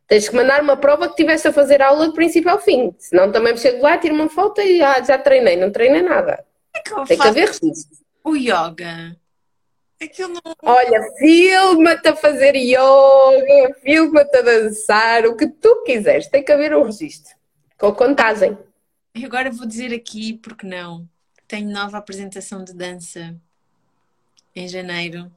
Tens 0.06 0.28
que 0.28 0.36
mandar 0.36 0.62
uma 0.62 0.76
prova 0.76 1.08
que 1.08 1.16
tiveste 1.16 1.48
a 1.48 1.52
fazer 1.52 1.82
aula 1.82 2.06
de 2.06 2.14
princípio 2.14 2.48
ao 2.48 2.60
fim. 2.60 2.94
Senão 2.96 3.32
também 3.32 3.56
chego 3.56 3.82
lá, 3.82 3.98
tiro 3.98 4.14
uma 4.14 4.28
foto 4.28 4.60
e 4.60 4.80
ah, 4.80 5.02
já 5.02 5.18
treinei. 5.18 5.56
Não 5.56 5.72
treinei 5.72 6.02
nada. 6.02 6.44
É 6.72 6.78
que 6.78 6.94
Tem 7.06 7.18
que 7.18 7.26
haver 7.26 7.48
registro. 7.48 7.98
O 8.22 8.36
yoga. 8.36 9.16
Aquilo 10.00 10.34
não... 10.34 10.54
Olha, 10.62 11.02
filma-te 11.18 12.08
a 12.08 12.14
fazer 12.14 12.54
yoga, 12.54 13.74
filma-te 13.82 14.36
a 14.36 14.42
dançar, 14.42 15.26
o 15.26 15.36
que 15.36 15.48
tu 15.48 15.82
quiseres. 15.82 16.28
Tem 16.28 16.44
que 16.44 16.52
haver 16.52 16.72
um 16.76 16.84
registro. 16.84 17.34
Com 17.78 17.92
contagem. 17.92 18.56
E 19.16 19.24
agora 19.24 19.50
vou 19.50 19.66
dizer 19.66 19.92
aqui, 19.92 20.34
porque 20.34 20.66
não, 20.66 21.08
tenho 21.46 21.70
nova 21.70 21.98
apresentação 21.98 22.64
de 22.64 22.72
dança 22.72 23.34
em 24.54 24.68
janeiro. 24.68 25.30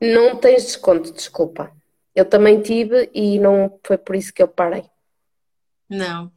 Não 0.00 0.36
tens 0.36 0.64
desconto, 0.64 1.12
desculpa. 1.12 1.72
Eu 2.14 2.24
também 2.24 2.62
tive 2.62 3.10
e 3.12 3.38
não 3.38 3.78
foi 3.84 3.98
por 3.98 4.14
isso 4.14 4.32
que 4.32 4.42
eu 4.42 4.48
parei. 4.48 4.84
Não. 5.88 6.30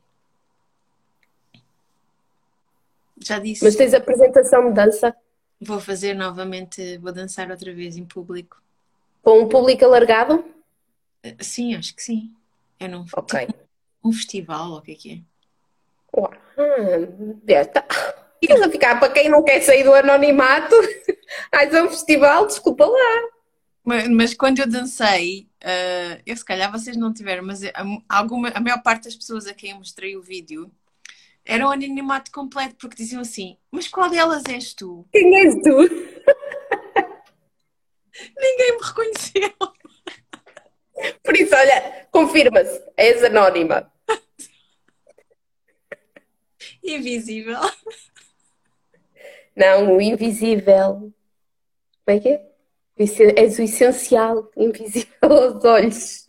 Já 3.24 3.40
disse. 3.40 3.64
Mas 3.64 3.76
tens 3.76 3.94
apresentação 3.94 4.68
de 4.70 4.74
dança? 4.74 5.16
Vou 5.60 5.80
fazer 5.80 6.14
novamente, 6.14 6.98
vou 7.00 7.12
dançar 7.12 7.50
outra 7.50 7.74
vez 7.74 7.98
em 7.98 8.06
público. 8.06 8.62
Com 9.24 9.42
um 9.42 9.50
público 9.50 9.84
alargado? 9.86 10.46
Eh, 11.24 11.36
sim, 11.42 11.76
acho 11.76 11.96
que 11.96 12.04
sim. 12.04 12.34
É 12.80 12.88
num 12.88 13.06
Ok. 13.16 13.46
tipo, 13.46 13.60
um 14.04 14.12
festival, 14.12 14.72
ou 14.72 14.78
o 14.78 14.82
que 14.82 14.92
é 14.92 14.96
que 14.96 15.12
é? 15.14 16.20
Uau, 16.20 16.32
hum, 16.58 17.40
Estás 18.42 18.62
a 18.62 18.70
ficar 18.70 19.00
para 19.00 19.12
quem 19.12 19.30
não 19.30 19.44
quer 19.44 19.62
sair 19.62 19.84
do 19.84 19.94
anonimato. 19.94 20.76
Mais 21.52 21.74
um 21.74 21.90
festival, 21.90 22.46
desculpa 22.46 22.86
lá. 22.86 23.30
Mas, 23.84 24.08
mas 24.10 24.34
quando 24.34 24.60
eu 24.60 24.68
dancei, 24.70 25.48
uh, 25.64 26.22
eu 26.26 26.36
se 26.36 26.44
calhar 26.44 26.72
vocês 26.72 26.98
não 26.98 27.14
tiveram, 27.14 27.46
mas 27.46 27.64
a, 27.64 27.72
alguma, 28.10 28.50
a 28.50 28.60
maior 28.60 28.82
parte 28.84 29.06
das 29.06 29.16
pessoas 29.16 29.48
a 29.48 29.54
quem 29.54 29.72
eu 29.72 29.78
mostrei 29.78 30.18
o 30.18 30.22
vídeo 30.22 30.70
era 31.46 31.66
um 31.66 31.72
anonimato 31.72 32.30
completo, 32.32 32.76
porque 32.78 32.98
diziam 32.98 33.22
assim: 33.22 33.58
Mas 33.72 33.88
qual 33.88 34.10
delas 34.10 34.44
és 34.50 34.74
tu? 34.74 35.08
Quem 35.12 35.40
és 35.40 35.56
tu? 35.64 35.78
Ninguém 38.38 38.78
me 38.78 38.84
reconheceu. 38.84 39.54
Por 41.24 41.38
isso, 41.38 41.56
olha, 41.56 42.08
confirma-se, 42.12 42.84
és 42.98 43.24
anónima. 43.24 43.90
Invisível. 46.84 47.60
Não, 49.58 49.98
o 49.98 50.02
invisível. 50.02 51.12
Como 52.06 52.18
é 52.18 52.20
que 52.20 52.30
é? 52.30 52.48
És 52.96 53.58
o 53.58 53.64
essencial, 53.64 54.52
invisível 54.56 55.10
aos 55.22 55.66
olhos. 55.66 56.28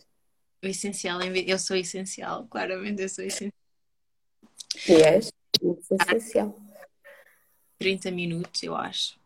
O 0.63 0.67
essencial, 0.67 1.21
eu 1.21 1.59
sou 1.59 1.77
essencial, 1.77 2.47
claramente 2.49 3.03
eu 3.03 3.07
sou 3.07 3.23
essencial. 3.23 3.53
E 4.87 4.93
és, 4.93 5.31
essencial. 5.91 6.55
30 7.77 8.11
minutos, 8.11 8.63
eu 8.63 8.75
acho. 8.75 9.17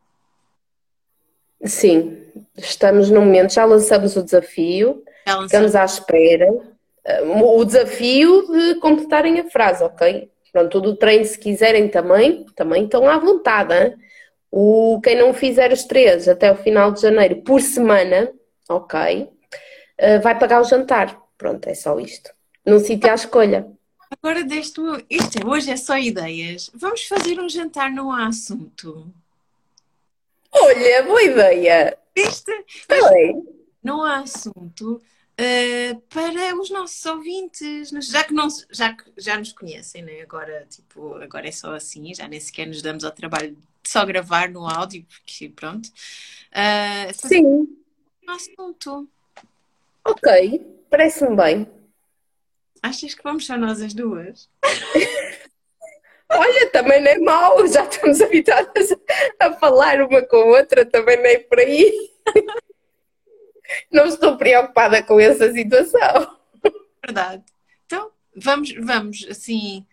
Sim, 1.66 2.28
estamos 2.58 3.10
no 3.10 3.22
momento, 3.22 3.54
já 3.54 3.64
lançamos 3.64 4.18
o 4.18 4.24
desafio, 4.24 5.02
estamos 5.46 5.76
à 5.76 5.86
espera. 5.86 6.48
O 7.42 7.64
desafio 7.64 8.48
de 8.52 8.76
completarem 8.76 9.40
a 9.40 9.50
frase, 9.50 9.82
ok? 9.84 10.30
Pronto, 10.54 10.70
todo 10.70 10.92
o 10.92 10.96
treino, 10.96 11.26
se 11.26 11.38
quiserem 11.38 11.90
também, 11.90 12.46
também 12.56 12.86
estão 12.86 13.10
à 13.10 13.18
vontade. 13.18 13.74
Hein? 13.74 13.96
O, 14.52 15.02
quem 15.04 15.18
não 15.18 15.34
fizer 15.34 15.74
os 15.74 15.84
três 15.84 16.28
até 16.28 16.52
o 16.52 16.56
final 16.56 16.92
de 16.92 17.02
janeiro 17.02 17.42
por 17.42 17.60
semana, 17.60 18.32
ok, 18.70 19.24
uh, 19.24 20.22
vai 20.22 20.38
pagar 20.38 20.62
o 20.62 20.64
jantar. 20.64 21.20
Pronto, 21.40 21.68
é 21.68 21.74
só 21.74 22.00
isto. 22.00 22.30
Num 22.64 22.78
sítio 22.78 23.10
à 23.10 23.16
escolha. 23.16 23.68
Agora 24.12 24.44
deste 24.44 24.80
isto 25.10 25.40
é, 25.42 25.46
hoje 25.46 25.72
é 25.72 25.76
só 25.76 25.98
ideias. 25.98 26.70
Vamos 26.76 27.04
fazer 27.08 27.40
um 27.40 27.50
jantar, 27.50 27.92
não 27.92 28.12
há 28.12 28.28
assunto. 28.28 29.12
Olha, 30.52 31.02
boa 31.02 31.24
ideia. 31.24 31.98
Viste? 32.16 32.52
Não 33.84 34.04
há 34.04 34.20
assunto 34.20 35.02
uh, 35.40 36.02
para 36.10 36.56
os 36.56 36.70
nossos 36.70 37.06
ouvintes, 37.06 37.90
já 37.90 38.24
que, 38.24 38.34
não, 38.34 38.48
já 38.72 38.94
que 38.94 39.04
já 39.18 39.38
nos 39.38 39.52
conhecem, 39.52 40.02
né? 40.04 40.22
agora, 40.22 40.66
tipo, 40.70 41.16
agora 41.16 41.48
é 41.48 41.52
só 41.52 41.76
assim, 41.76 42.14
já 42.14 42.28
nem 42.28 42.40
sequer 42.40 42.68
nos 42.68 42.82
damos 42.82 43.04
ao 43.04 43.12
trabalho 43.12 43.58
só 43.84 44.06
gravar 44.06 44.50
no 44.50 44.68
áudio, 44.68 45.06
porque 45.10 45.50
pronto. 45.50 45.88
Uh, 46.52 47.14
Sim. 47.14 47.78
Assunto. 48.28 49.08
Ok, 50.06 50.86
parece-me 50.90 51.36
bem. 51.36 51.68
Achas 52.82 53.14
que 53.14 53.24
vamos 53.24 53.46
só 53.46 53.58
nós 53.58 53.82
as 53.82 53.94
duas? 53.94 54.50
Olha, 56.30 56.70
também 56.72 57.02
não 57.02 57.12
é 57.12 57.18
mau, 57.20 57.68
já 57.68 57.84
estamos 57.84 58.20
habituadas 58.22 58.90
a 59.40 59.54
falar 59.54 60.02
uma 60.02 60.22
com 60.24 60.38
a 60.38 60.46
outra, 60.58 60.86
também 60.86 61.18
não 61.18 61.26
é 61.26 61.38
por 61.40 61.60
aí. 61.60 62.12
Não 63.92 64.06
estou 64.06 64.38
preocupada 64.38 65.02
com 65.04 65.20
essa 65.20 65.52
situação. 65.52 66.38
Verdade. 67.04 67.44
Então, 67.86 68.12
vamos, 68.36 68.74
vamos 68.74 69.26
assim, 69.30 69.86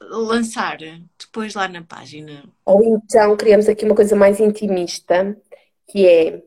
lançar 0.00 0.78
depois 1.18 1.54
lá 1.54 1.68
na 1.68 1.82
página? 1.82 2.44
Ou 2.64 2.82
então 2.82 3.36
criamos 3.36 3.68
aqui 3.68 3.84
uma 3.84 3.94
coisa 3.94 4.16
mais 4.16 4.40
intimista, 4.40 5.36
que 5.86 6.06
é 6.06 6.42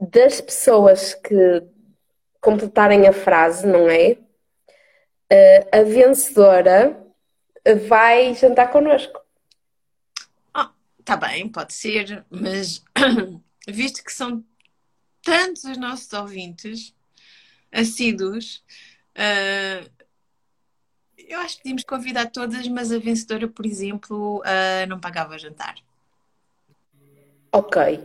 das 0.00 0.40
pessoas 0.40 1.14
que 1.14 1.62
completarem 2.40 3.06
a 3.06 3.12
frase, 3.12 3.66
não 3.66 3.88
é? 3.88 4.16
Eh, 5.28 5.68
a 5.72 5.82
vencedora 5.82 7.06
vai 7.86 8.34
jantar 8.34 8.70
connosco. 8.70 9.20
Ah, 10.54 10.72
tá 11.04 11.16
bem, 11.16 11.48
pode 11.48 11.74
ser, 11.74 12.24
mas 12.30 12.82
visto 13.68 14.02
que 14.02 14.12
são 14.12 14.42
tantos 15.22 15.64
os 15.64 15.76
nossos 15.76 16.12
ouvintes 16.12 16.94
assíduos, 17.72 18.62
uh, 19.16 19.90
eu 21.16 21.38
acho 21.40 21.56
que 21.56 21.62
podíamos 21.62 21.84
convidar 21.84 22.26
todas, 22.26 22.66
mas 22.68 22.90
a 22.90 22.98
vencedora, 22.98 23.46
por 23.46 23.64
exemplo, 23.64 24.38
uh, 24.40 24.86
não 24.88 24.98
pagava 24.98 25.38
jantar. 25.38 25.76
Ok. 27.52 28.00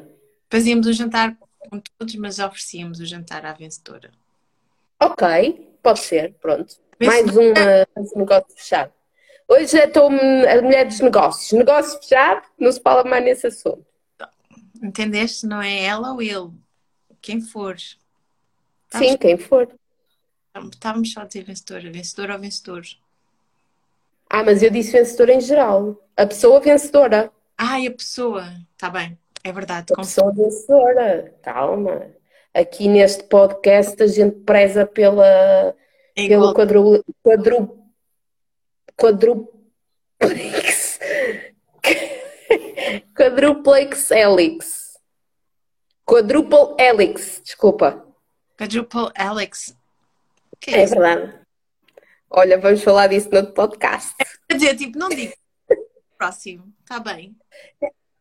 Fazíamos 0.50 0.88
o 0.88 0.94
jantar 0.94 1.36
com 1.70 1.80
todos, 1.80 2.16
mas 2.16 2.40
oferecíamos 2.40 3.00
o 3.00 3.06
jantar 3.06 3.46
à 3.46 3.54
vencedora. 3.54 4.12
Ok, 5.00 5.78
pode 5.82 6.00
ser, 6.00 6.34
pronto. 6.36 6.76
Mais 7.04 7.26
uma, 7.36 7.86
um 7.98 8.20
negócio 8.20 8.56
fechado. 8.56 8.92
Hoje 9.48 9.78
estou 9.78 10.08
a 10.08 10.62
mulher 10.62 10.86
dos 10.88 11.00
negócios. 11.00 11.52
Negócio 11.52 12.00
fechado, 12.00 12.48
não 12.58 12.72
se 12.72 12.82
fala 12.82 13.04
mais 13.04 13.24
nesse 13.24 13.48
assunto. 13.48 13.86
Entendeste? 14.82 15.46
Não 15.46 15.62
é 15.62 15.84
ela 15.84 16.14
ou 16.14 16.22
ele. 16.22 16.52
Quem 17.26 17.42
for. 17.42 17.76
Sim, 18.92 19.18
quem 19.18 19.36
for. 19.36 19.68
Estávamos 20.72 21.12
só 21.12 21.22
a 21.22 21.26
dizer 21.26 21.44
vencedora. 21.44 21.92
Vencedora 21.92 22.36
ou 22.36 22.40
vencedor. 22.40 22.84
Ah, 24.30 24.44
mas 24.44 24.62
eu 24.62 24.70
disse 24.70 24.92
vencedora 24.92 25.34
em 25.34 25.42
geral. 25.42 26.00
A 26.16 26.28
pessoa 26.28 26.60
vencedora. 26.60 27.32
Ai, 27.58 27.88
a 27.88 27.92
pessoa. 27.92 28.46
Está 28.74 28.92
bem. 28.92 29.18
É 29.44 29.52
verdade. 29.52 29.92
A 29.94 29.96
pessoa 29.96 30.32
vencedora. 30.32 31.34
Calma. 31.42 32.12
Aqui 32.54 32.88
neste 32.88 33.24
podcast 33.24 34.02
a 34.04 34.08
gente 34.08 34.42
preza 34.42 34.86
pela, 34.86 35.76
é 36.16 36.28
pelo 36.28 36.54
quadru, 36.54 37.04
quadru, 37.24 37.80
quadruplex. 38.96 41.00
quadruplex 43.18 44.12
helix. 44.12 44.85
Quadruple 46.06 46.76
helix, 46.80 47.42
desculpa. 47.44 48.06
Quadruple 48.58 49.12
helix. 49.18 49.76
Que 50.60 50.72
é, 50.72 50.84
é 50.84 50.86
verdade. 50.86 51.40
Olha, 52.30 52.60
vamos 52.60 52.84
falar 52.84 53.08
disso 53.08 53.30
no 53.32 53.52
podcast. 53.54 54.14
Quer 54.48 54.56
dizer, 54.56 54.76
tipo, 54.78 55.00
não 55.00 55.10
digo. 55.10 55.34
Próximo, 56.18 56.72
está 56.82 57.00
bem. 57.00 57.36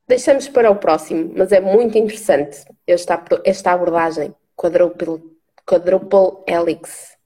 Deixamos 0.08 0.48
para 0.48 0.70
o 0.70 0.76
próximo, 0.76 1.32
mas 1.36 1.52
é 1.52 1.60
muito 1.60 1.98
interessante 1.98 2.64
esta, 2.86 3.22
esta 3.44 3.72
abordagem 3.72 4.34
quadruple, 4.56 5.22
quadruple 5.66 6.42
helix. 6.46 7.16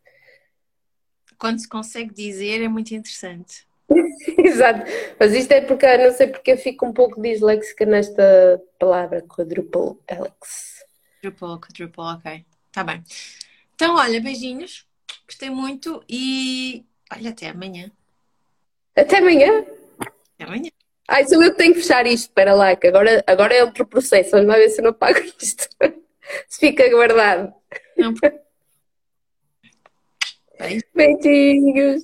Quando 1.38 1.60
se 1.60 1.68
consegue 1.68 2.12
dizer 2.12 2.62
é 2.62 2.68
muito 2.68 2.94
interessante. 2.94 3.67
Exato, 4.38 4.84
mas 5.18 5.32
isto 5.32 5.52
é 5.52 5.60
porque 5.62 5.96
não 5.96 6.12
sei 6.12 6.26
porque 6.26 6.52
eu 6.52 6.58
fico 6.58 6.86
um 6.86 6.92
pouco 6.92 7.20
disléxica 7.20 7.86
nesta 7.86 8.62
palavra 8.78 9.22
quadruple 9.22 9.98
helix. 10.08 10.84
Quadruple, 11.22 11.60
quadruple, 11.60 12.04
ok, 12.04 12.44
está 12.66 12.84
bem. 12.84 13.02
Então, 13.74 13.96
olha, 13.96 14.20
beijinhos, 14.20 14.86
gostei 15.26 15.50
muito 15.50 16.04
e 16.08 16.84
olha, 17.12 17.30
até 17.30 17.48
amanhã. 17.48 17.90
Até 18.94 19.18
amanhã? 19.18 19.64
Até 20.00 20.44
amanhã. 20.44 20.70
Ai, 21.08 21.26
sou 21.26 21.42
eu 21.42 21.52
que 21.52 21.56
tenho 21.56 21.72
que 21.72 21.80
fechar 21.80 22.06
isto, 22.06 22.24
espera 22.24 22.52
lá, 22.54 22.76
que 22.76 22.86
agora, 22.86 23.24
agora 23.26 23.54
é 23.54 23.64
outro 23.64 23.86
processo, 23.86 24.32
vamos 24.32 24.48
lá 24.48 24.56
ver 24.56 24.68
se 24.68 24.80
eu 24.80 24.84
não 24.84 24.92
pago 24.92 25.18
isto. 25.40 25.68
se 26.46 26.60
fica 26.60 26.88
guardado. 26.90 27.54
Não. 27.96 28.12
Beijinhos. 30.94 32.02